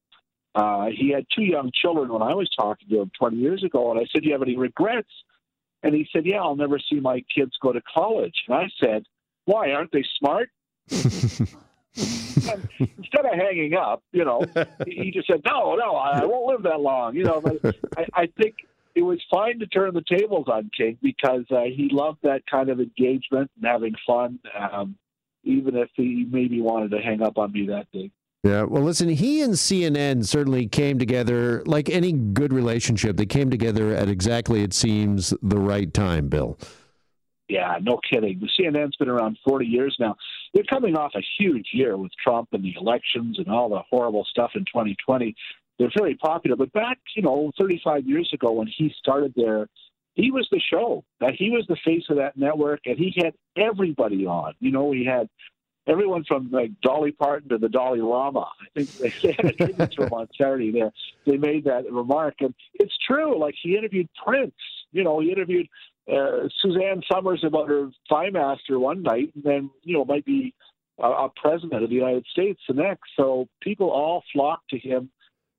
uh, 0.55 0.87
he 0.97 1.11
had 1.11 1.27
two 1.35 1.43
young 1.43 1.73
children 1.75 2.13
when 2.13 2.23
I 2.23 2.35
was 2.35 2.49
talking 2.57 2.89
to 2.91 3.01
him 3.01 3.11
20 3.19 3.37
years 3.37 3.65
ago. 3.65 3.91
And 3.91 3.99
I 3.99 4.05
said, 4.13 4.23
"Do 4.23 4.29
you 4.29 4.35
have 4.35 4.43
any 4.43 4.57
regrets?" 4.57 5.11
And 5.83 5.95
he 5.95 6.07
said, 6.13 6.27
Yeah, 6.27 6.43
I'll 6.43 6.57
never 6.57 6.79
see 6.79 7.01
my 7.01 7.25
kids 7.35 7.53
go 7.61 7.73
to 7.73 7.81
college. 7.83 8.45
And 8.49 8.57
I 8.57 8.69
said, 8.81 9.05
Why? 9.45 9.73
Aren't 9.73 9.93
they 9.93 10.05
smart? 10.19 10.51
instead 10.91 11.49
of 13.25 13.35
hanging 13.35 13.75
up, 13.75 14.03
you 14.13 14.25
know, 14.25 14.45
he 14.87 15.11
just 15.11 15.27
said, 15.27 15.43
No, 15.45 15.75
no, 15.77 15.97
I 15.97 16.25
won't 16.25 16.47
live 16.47 16.63
that 16.65 16.81
long. 16.81 17.17
You 17.17 17.25
know, 17.25 17.41
but 17.41 17.75
I, 17.97 18.07
I 18.15 18.27
think 18.39 18.57
it 18.95 19.03
was 19.03 19.21
fine 19.31 19.59
to 19.61 19.67
turn 19.67 19.95
the 19.95 20.03
tables 20.03 20.47
on 20.49 20.71
King 20.77 20.99
because 21.03 21.45
uh, 21.51 21.63
he 21.63 21.89
loved 21.91 22.19
that 22.23 22.47
kind 22.47 22.69
of 22.69 22.81
engagement 22.81 23.51
and 23.57 23.65
having 23.65 23.95
fun, 24.07 24.39
um, 24.59 24.97
even 25.45 25.77
if 25.77 25.89
he 25.95 26.27
maybe 26.29 26.61
wanted 26.61 26.91
to 26.91 26.99
hang 26.99 27.23
up 27.23 27.39
on 27.39 27.53
me 27.53 27.69
that 27.69 27.91
day. 27.93 28.11
Yeah, 28.43 28.63
well, 28.63 28.83
listen, 28.83 29.11
he 29.11 29.43
and 29.43 29.53
CNN 29.53 30.25
certainly 30.25 30.67
came 30.67 30.99
together 30.99 31.63
like 31.67 31.91
any 31.91 32.13
good 32.13 32.55
relationship. 32.55 33.19
They 33.19 33.27
came 33.27 33.51
together 33.51 33.95
at 33.95 34.09
exactly, 34.09 34.63
it 34.63 34.73
seems, 34.73 35.35
the 35.43 35.59
right 35.59 35.93
time, 35.93 36.29
Bill. 36.29 36.59
Yeah, 37.51 37.77
no 37.83 38.01
kidding. 38.09 38.41
The 38.41 38.49
CNN's 38.59 38.97
been 38.97 39.11
around 39.11 39.37
40 39.47 39.67
years 39.67 39.95
now. 39.99 40.17
They're 40.55 40.65
coming 40.65 40.97
off 40.97 41.13
a 41.17 41.23
huge 41.39 41.69
year 41.73 41.97
with 41.97 42.13
Trump 42.23 42.49
and 42.53 42.63
the 42.65 42.75
elections 42.81 43.39
and 43.39 43.49
all 43.49 43.69
the 43.69 43.83
horrible 43.91 44.25
stuff 44.25 44.53
in 44.55 44.63
2020. 44.63 45.35
They're 45.79 45.91
very 45.97 46.15
popular. 46.15 46.57
But 46.57 46.73
back, 46.73 46.99
you 47.17 47.23
know, 47.23 47.51
35 47.59 48.07
years 48.07 48.31
ago 48.33 48.53
when 48.53 48.69
he 48.69 48.95
started 48.99 49.35
there, 49.37 49.67
he 50.15 50.31
was 50.31 50.49
the 50.51 50.61
show. 50.61 51.05
That 51.21 51.35
he 51.35 51.51
was 51.51 51.67
the 51.69 51.77
face 51.85 52.05
of 52.09 52.17
that 52.17 52.37
network, 52.37 52.81
and 52.87 52.97
he 52.97 53.13
had 53.17 53.35
everybody 53.57 54.27
on. 54.27 54.55
You 54.61 54.71
know, 54.71 54.93
he 54.93 55.05
had 55.05 55.29
everyone 55.91 56.25
from 56.25 56.51
like 56.51 56.71
Dolly 56.81 57.13
Parton 57.13 57.49
to 57.51 57.59
the 57.59 57.69
Dalai 57.69 58.01
Lama. 58.01 58.49
I 58.61 58.83
think 58.83 58.91
they, 58.99 59.33
had 59.33 59.45
a 59.45 59.53
tribute 59.53 59.93
to 59.93 60.03
him 60.05 60.13
on 60.13 60.29
Saturday. 60.39 60.71
There, 60.71 60.93
they 61.27 61.37
made 61.37 61.65
that 61.65 61.91
remark, 61.91 62.37
and 62.41 62.55
it's 62.75 62.97
true. 63.07 63.39
Like 63.39 63.55
he 63.61 63.77
interviewed 63.77 64.09
Prince. 64.25 64.55
You 64.93 65.05
know, 65.05 65.21
he 65.21 65.31
interviewed 65.31 65.69
uh, 66.11 66.49
Suzanne 66.61 67.03
Somers 67.11 67.43
about 67.45 67.69
her 67.69 67.91
Master 68.33 68.79
one 68.79 69.03
night, 69.03 69.33
and 69.35 69.45
then 69.45 69.71
you 69.83 69.95
know 69.95 70.05
might 70.05 70.25
be 70.25 70.55
a, 70.99 71.09
a 71.09 71.29
president 71.37 71.83
of 71.83 71.91
the 71.91 71.97
United 71.97 72.27
States 72.31 72.61
the 72.69 72.75
next. 72.75 73.11
So 73.17 73.49
people 73.61 73.91
all 73.91 74.23
flocked 74.33 74.71
to 74.71 74.79
him. 74.79 75.11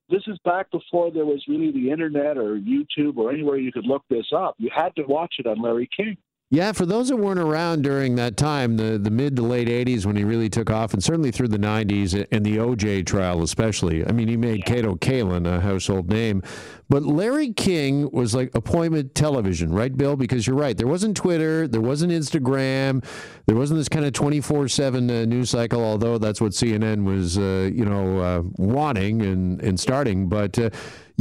This 0.09 0.23
is 0.27 0.37
back 0.43 0.69
before 0.71 1.09
there 1.09 1.25
was 1.25 1.41
really 1.47 1.71
the 1.71 1.89
internet 1.89 2.37
or 2.37 2.57
YouTube 2.57 3.15
or 3.15 3.31
anywhere 3.31 3.57
you 3.57 3.71
could 3.71 3.85
look 3.85 4.03
this 4.09 4.25
up. 4.35 4.55
You 4.57 4.69
had 4.75 4.93
to 4.97 5.03
watch 5.03 5.35
it 5.39 5.47
on 5.47 5.61
Larry 5.61 5.89
King. 5.95 6.17
Yeah, 6.53 6.73
for 6.73 6.85
those 6.85 7.07
that 7.07 7.15
weren't 7.15 7.39
around 7.39 7.83
during 7.83 8.15
that 8.15 8.35
time, 8.35 8.75
the, 8.75 8.97
the 8.97 9.09
mid 9.09 9.37
to 9.37 9.41
late 9.41 9.69
80s 9.69 10.05
when 10.05 10.17
he 10.17 10.25
really 10.25 10.49
took 10.49 10.69
off, 10.69 10.93
and 10.93 11.01
certainly 11.01 11.31
through 11.31 11.47
the 11.47 11.57
90s 11.57 12.27
and 12.29 12.45
the 12.45 12.57
OJ 12.57 13.05
trial 13.05 13.41
especially. 13.41 14.05
I 14.05 14.11
mean, 14.11 14.27
he 14.27 14.35
made 14.35 14.65
Kato 14.65 14.95
Kaelin 14.95 15.47
a 15.47 15.61
household 15.61 16.09
name. 16.09 16.43
But 16.89 17.03
Larry 17.03 17.53
King 17.53 18.11
was 18.11 18.35
like 18.35 18.53
appointment 18.53 19.15
television, 19.15 19.71
right, 19.71 19.95
Bill? 19.95 20.17
Because 20.17 20.45
you're 20.45 20.57
right. 20.57 20.75
There 20.75 20.87
wasn't 20.87 21.15
Twitter, 21.15 21.69
there 21.69 21.79
wasn't 21.79 22.11
Instagram, 22.11 23.01
there 23.45 23.55
wasn't 23.55 23.79
this 23.79 23.87
kind 23.87 24.03
of 24.03 24.11
24 24.11 24.67
7 24.67 25.09
uh, 25.09 25.23
news 25.23 25.51
cycle, 25.51 25.81
although 25.81 26.17
that's 26.17 26.41
what 26.41 26.51
CNN 26.51 27.05
was, 27.05 27.37
uh, 27.37 27.71
you 27.73 27.85
know, 27.85 28.19
uh, 28.19 28.41
wanting 28.57 29.21
and, 29.21 29.61
and 29.61 29.79
starting. 29.79 30.27
But 30.27 30.59
uh, 30.59 30.69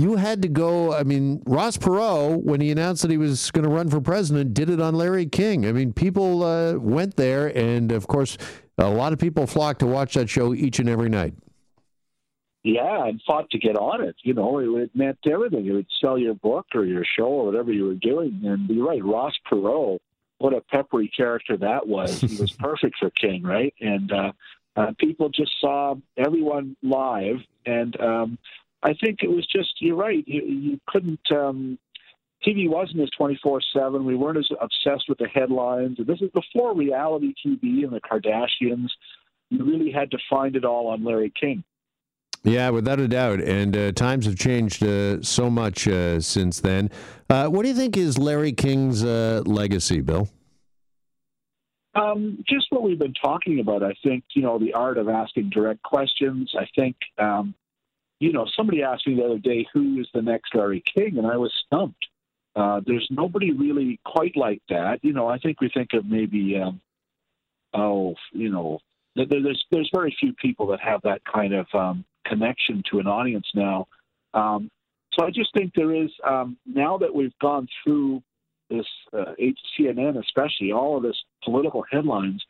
you 0.01 0.17
had 0.17 0.43
to 0.43 0.49
go. 0.49 0.95
I 0.95 1.03
mean, 1.03 1.43
Ross 1.47 1.77
Perot, 1.77 2.43
when 2.43 2.61
he 2.61 2.71
announced 2.71 3.03
that 3.03 3.11
he 3.11 3.19
was 3.19 3.51
going 3.51 3.65
to 3.65 3.71
run 3.71 3.89
for 3.89 4.01
president, 4.01 4.55
did 4.55 4.71
it 4.71 4.81
on 4.81 4.95
Larry 4.95 5.27
King. 5.27 5.67
I 5.67 5.73
mean, 5.73 5.93
people 5.93 6.43
uh, 6.43 6.75
went 6.75 7.17
there, 7.17 7.57
and 7.57 7.93
of 7.93 8.07
course, 8.07 8.39
a 8.79 8.89
lot 8.89 9.13
of 9.13 9.19
people 9.19 9.47
flocked 9.47 9.81
to 9.81 9.87
watch 9.87 10.15
that 10.15 10.31
show 10.31 10.55
each 10.55 10.79
and 10.79 10.89
every 10.89 11.09
night. 11.09 11.35
Yeah, 12.63 13.07
and 13.07 13.21
fought 13.27 13.49
to 13.51 13.59
get 13.59 13.77
on 13.77 14.03
it. 14.03 14.17
You 14.23 14.35
know, 14.35 14.59
it, 14.59 14.83
it 14.83 14.91
meant 14.95 15.19
everything. 15.31 15.67
It 15.67 15.73
would 15.73 15.87
sell 16.01 16.19
your 16.19 16.35
book 16.35 16.67
or 16.75 16.85
your 16.85 17.05
show 17.05 17.25
or 17.25 17.47
whatever 17.47 17.73
you 17.73 17.85
were 17.85 17.95
doing. 17.95 18.41
And 18.45 18.69
you're 18.69 18.87
right, 18.87 19.05
Ross 19.05 19.33
Perot, 19.51 19.99
what 20.39 20.53
a 20.53 20.61
peppery 20.61 21.09
character 21.09 21.57
that 21.57 21.87
was. 21.87 22.21
he 22.21 22.37
was 22.37 22.53
perfect 22.59 22.97
for 22.99 23.11
King, 23.11 23.43
right? 23.43 23.75
And 23.81 24.13
uh, 24.13 24.33
uh, 24.77 24.93
people 24.99 25.31
just 25.31 25.53
saw 25.61 25.95
everyone 26.17 26.77
live, 26.83 27.37
and 27.67 27.99
um, 28.01 28.39
I 28.83 28.95
think 28.95 29.23
it 29.23 29.31
was 29.31 29.47
just 29.47 29.75
you're 29.81 29.97
right. 29.97 30.25
You, 30.27 30.43
you 30.43 30.81
couldn't. 30.87 31.21
Um, 31.31 31.79
TV 32.47 32.69
wasn't 32.69 33.01
as 33.01 33.11
24 33.19 33.61
7. 33.75 34.05
We 34.05 34.17
weren't 34.17 34.39
as 34.39 34.49
obsessed 34.61 35.09
with 35.09 35.19
the 35.19 35.29
headlines. 35.29 35.99
And 35.99 36.07
This 36.07 36.23
is 36.23 36.31
before 36.31 36.75
reality 36.75 37.35
TV 37.45 37.85
and 37.85 37.93
the 37.93 38.01
Kardashians. 38.01 38.89
You 39.51 39.65
really 39.65 39.91
had 39.91 40.11
to 40.13 40.19
find 40.29 40.57
it 40.57 40.65
all 40.65 40.87
on 40.87 41.05
Larry 41.05 41.33
King. 41.39 41.65
Yeah, 42.43 42.71
without 42.71 43.01
a 43.01 43.09
doubt. 43.09 43.41
And 43.41 43.77
uh, 43.77 43.93
times 43.93 44.25
have 44.25 44.37
changed 44.37 44.83
uh, 44.83 45.23
so 45.23 45.51
much 45.51 45.87
uh, 45.87 46.21
since 46.21 46.61
then. 46.61 46.91
Uh, 47.29 47.49
what 47.49 47.63
do 47.63 47.69
you 47.69 47.75
think 47.75 47.97
is 47.97 48.17
Larry 48.17 48.53
King's 48.53 49.05
uh, 49.05 49.43
legacy, 49.45 50.01
Bill? 50.01 50.29
Um, 51.95 52.43
just 52.49 52.67
what 52.71 52.83
we've 52.83 52.99
been 52.99 53.15
talking 53.15 53.61
about. 53.61 53.83
I 53.83 53.95
think, 54.03 54.25
you 54.35 54.43
know, 54.43 54.59
the 54.59 54.73
art 54.73 54.97
of 54.97 55.09
asking 55.09 55.51
direct 55.51 55.83
questions. 55.83 56.55
I 56.59 56.67
think 56.75 56.97
um, 57.19 57.55
you 58.21 58.33
know, 58.33 58.47
somebody 58.55 58.83
asked 58.83 59.07
me 59.07 59.17
the 59.17 59.25
other 59.25 59.39
day, 59.39 59.67
who 59.73 59.99
is 59.99 60.07
the 60.15 60.23
next 60.23 60.55
Larry 60.55 60.85
King? 60.95 61.19
And 61.19 61.27
I 61.27 61.37
was 61.37 61.53
stumped. 61.67 62.07
Uh, 62.55 62.81
there's 62.87 63.07
nobody 63.11 63.53
really 63.53 63.99
quite 64.05 64.37
like 64.37 64.61
that. 64.69 64.99
You 65.03 65.13
know, 65.13 65.27
I 65.27 65.39
think 65.39 65.61
we 65.61 65.71
think 65.71 65.95
of 65.95 66.05
maybe, 66.05 66.59
um, 66.59 66.81
oh, 67.73 68.15
you 68.33 68.51
know, 68.51 68.81
there's 69.17 69.65
there's 69.71 69.91
very 69.93 70.15
few 70.21 70.33
people 70.35 70.67
that 70.69 70.81
have 70.81 71.01
that 71.03 71.23
kind 71.25 71.55
of 71.55 71.67
um, 71.75 72.05
connection 72.27 72.83
to 72.91 73.01
an 73.01 73.07
audience 73.07 73.47
now. 73.55 73.87
Um, 74.35 74.71
so 75.15 75.25
I 75.25 75.31
just 75.31 75.53
think 75.55 75.73
there 75.75 75.95
is 75.95 76.11
um, 76.29 76.57
now 76.67 76.99
that 76.99 77.15
we've 77.15 77.37
gone 77.41 77.67
through 77.83 78.23
this 78.69 78.87
uh, 79.13 79.33
CNN, 79.79 80.19
especially 80.19 80.73
all 80.73 80.97
of 80.97 81.03
this 81.03 81.17
political 81.45 81.85
headlines, 81.91 82.45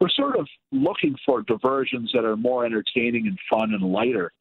we're 0.00 0.08
sort 0.10 0.36
of 0.36 0.46
looking 0.70 1.16
for 1.24 1.42
diversions 1.42 2.10
that 2.12 2.24
are 2.24 2.36
more 2.36 2.64
entertaining 2.64 3.26
and 3.26 3.38
fun 3.50 3.72
and 3.72 3.82
lighter. 3.82 4.32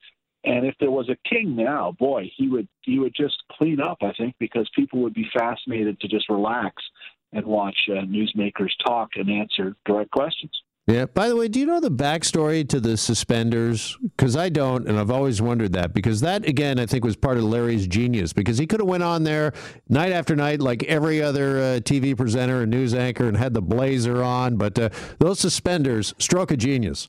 And 0.46 0.66
if 0.66 0.76
there 0.80 0.92
was 0.92 1.10
a 1.10 1.18
king 1.28 1.56
now, 1.56 1.96
boy, 1.98 2.30
he 2.36 2.50
would 2.50 2.68
he 2.82 3.00
would 3.00 3.16
just 3.16 3.36
clean 3.52 3.80
up. 3.80 3.98
I 4.02 4.12
think 4.14 4.36
because 4.40 4.70
people 4.76 5.00
would 5.02 5.14
be 5.14 5.30
fascinated 5.34 6.00
to 6.02 6.08
just 6.08 6.30
relax 6.30 6.84
and 7.32 7.46
watch 7.46 7.78
uh, 7.90 8.02
newsmakers 8.02 8.72
talk 8.86 9.12
and 9.16 9.30
answer 9.30 9.76
direct 9.86 10.12
questions. 10.12 10.52
Yeah. 10.86 11.06
By 11.06 11.30
the 11.30 11.36
way, 11.38 11.48
do 11.48 11.62
you 11.62 11.66
know 11.66 11.80
the 11.80 11.90
backstory 11.90 12.68
to 12.68 12.80
the 12.82 12.98
suspenders? 12.98 13.98
Because 14.02 14.36
I 14.36 14.50
don't, 14.50 14.86
and 14.86 15.00
I've 15.00 15.12
always 15.12 15.42
wondered 15.42 15.72
that. 15.74 15.94
Because 15.94 16.20
that, 16.22 16.46
again, 16.46 16.78
I 16.78 16.86
think 16.86 17.06
was 17.06 17.16
part 17.16 17.38
of 17.38 17.46
Larry's 17.46 17.88
genius. 17.88 18.34
Because 18.34 18.58
he 18.58 18.68
could 18.68 18.82
have 18.82 18.90
went 18.90 19.02
on 19.02 19.24
there 19.24 19.54
night 19.88 20.12
after 20.12 20.36
night, 20.36 20.60
like 20.60 20.84
every 20.84 21.22
other 21.22 21.60
uh, 21.60 21.62
TV 21.80 22.18
presenter 22.18 22.64
and 22.64 22.72
news 22.72 22.94
anchor, 22.94 23.30
and 23.30 23.38
had 23.38 23.54
the 23.54 23.62
blazer 23.62 24.22
on. 24.22 24.58
But 24.58 24.78
uh, 24.78 24.90
those 25.20 25.40
suspenders, 25.40 26.14
stroke 26.18 26.52
of 26.52 26.58
genius. 26.58 27.08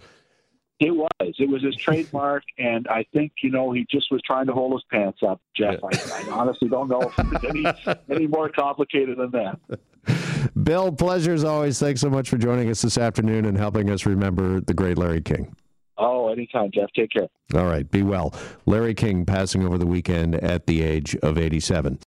It 0.81 0.91
was. 0.91 1.09
It 1.21 1.49
was 1.49 1.63
his 1.63 1.77
trademark, 1.77 2.43
and 2.59 2.87
I 2.89 3.07
think 3.13 3.33
you 3.43 3.51
know 3.51 3.73
he 3.73 3.87
just 3.91 4.11
was 4.11 4.21
trying 4.27 4.47
to 4.47 4.53
hold 4.53 4.73
his 4.73 4.83
pants 4.91 5.21
up, 5.27 5.41
Jeff. 5.57 5.79
Yeah. 5.83 5.99
I, 6.13 6.29
I, 6.29 6.33
honestly 6.33 6.69
don't 6.69 6.89
know 6.89 7.01
if 7.01 7.15
it's 7.19 7.45
any 7.45 7.97
any 8.11 8.27
more 8.27 8.49
complicated 8.49 9.19
than 9.19 9.31
that. 9.31 9.59
Bill, 10.63 10.93
pleasure 10.93 11.33
as 11.33 11.45
always. 11.45 11.79
Thanks 11.79 12.01
so 12.01 12.11
much 12.11 12.29
for 12.29 12.37
joining 12.37 12.69
us 12.71 12.83
this 12.83 12.99
afternoon 12.99 13.45
and 13.47 13.57
helping 13.57 13.91
us 13.91 14.05
remember 14.05 14.61
the 14.61 14.75
great 14.75 14.99
Larry 14.99 15.23
King. 15.23 15.55
Oh, 15.97 16.29
anytime, 16.29 16.71
Jeff. 16.73 16.91
Take 16.95 17.11
care. 17.11 17.29
All 17.55 17.67
right. 17.67 17.89
Be 17.89 18.03
well. 18.03 18.35
Larry 18.67 18.95
King 18.95 19.25
passing 19.25 19.65
over 19.65 19.79
the 19.79 19.87
weekend 19.87 20.35
at 20.35 20.67
the 20.67 20.83
age 20.83 21.15
of 21.17 21.39
87. 21.39 21.99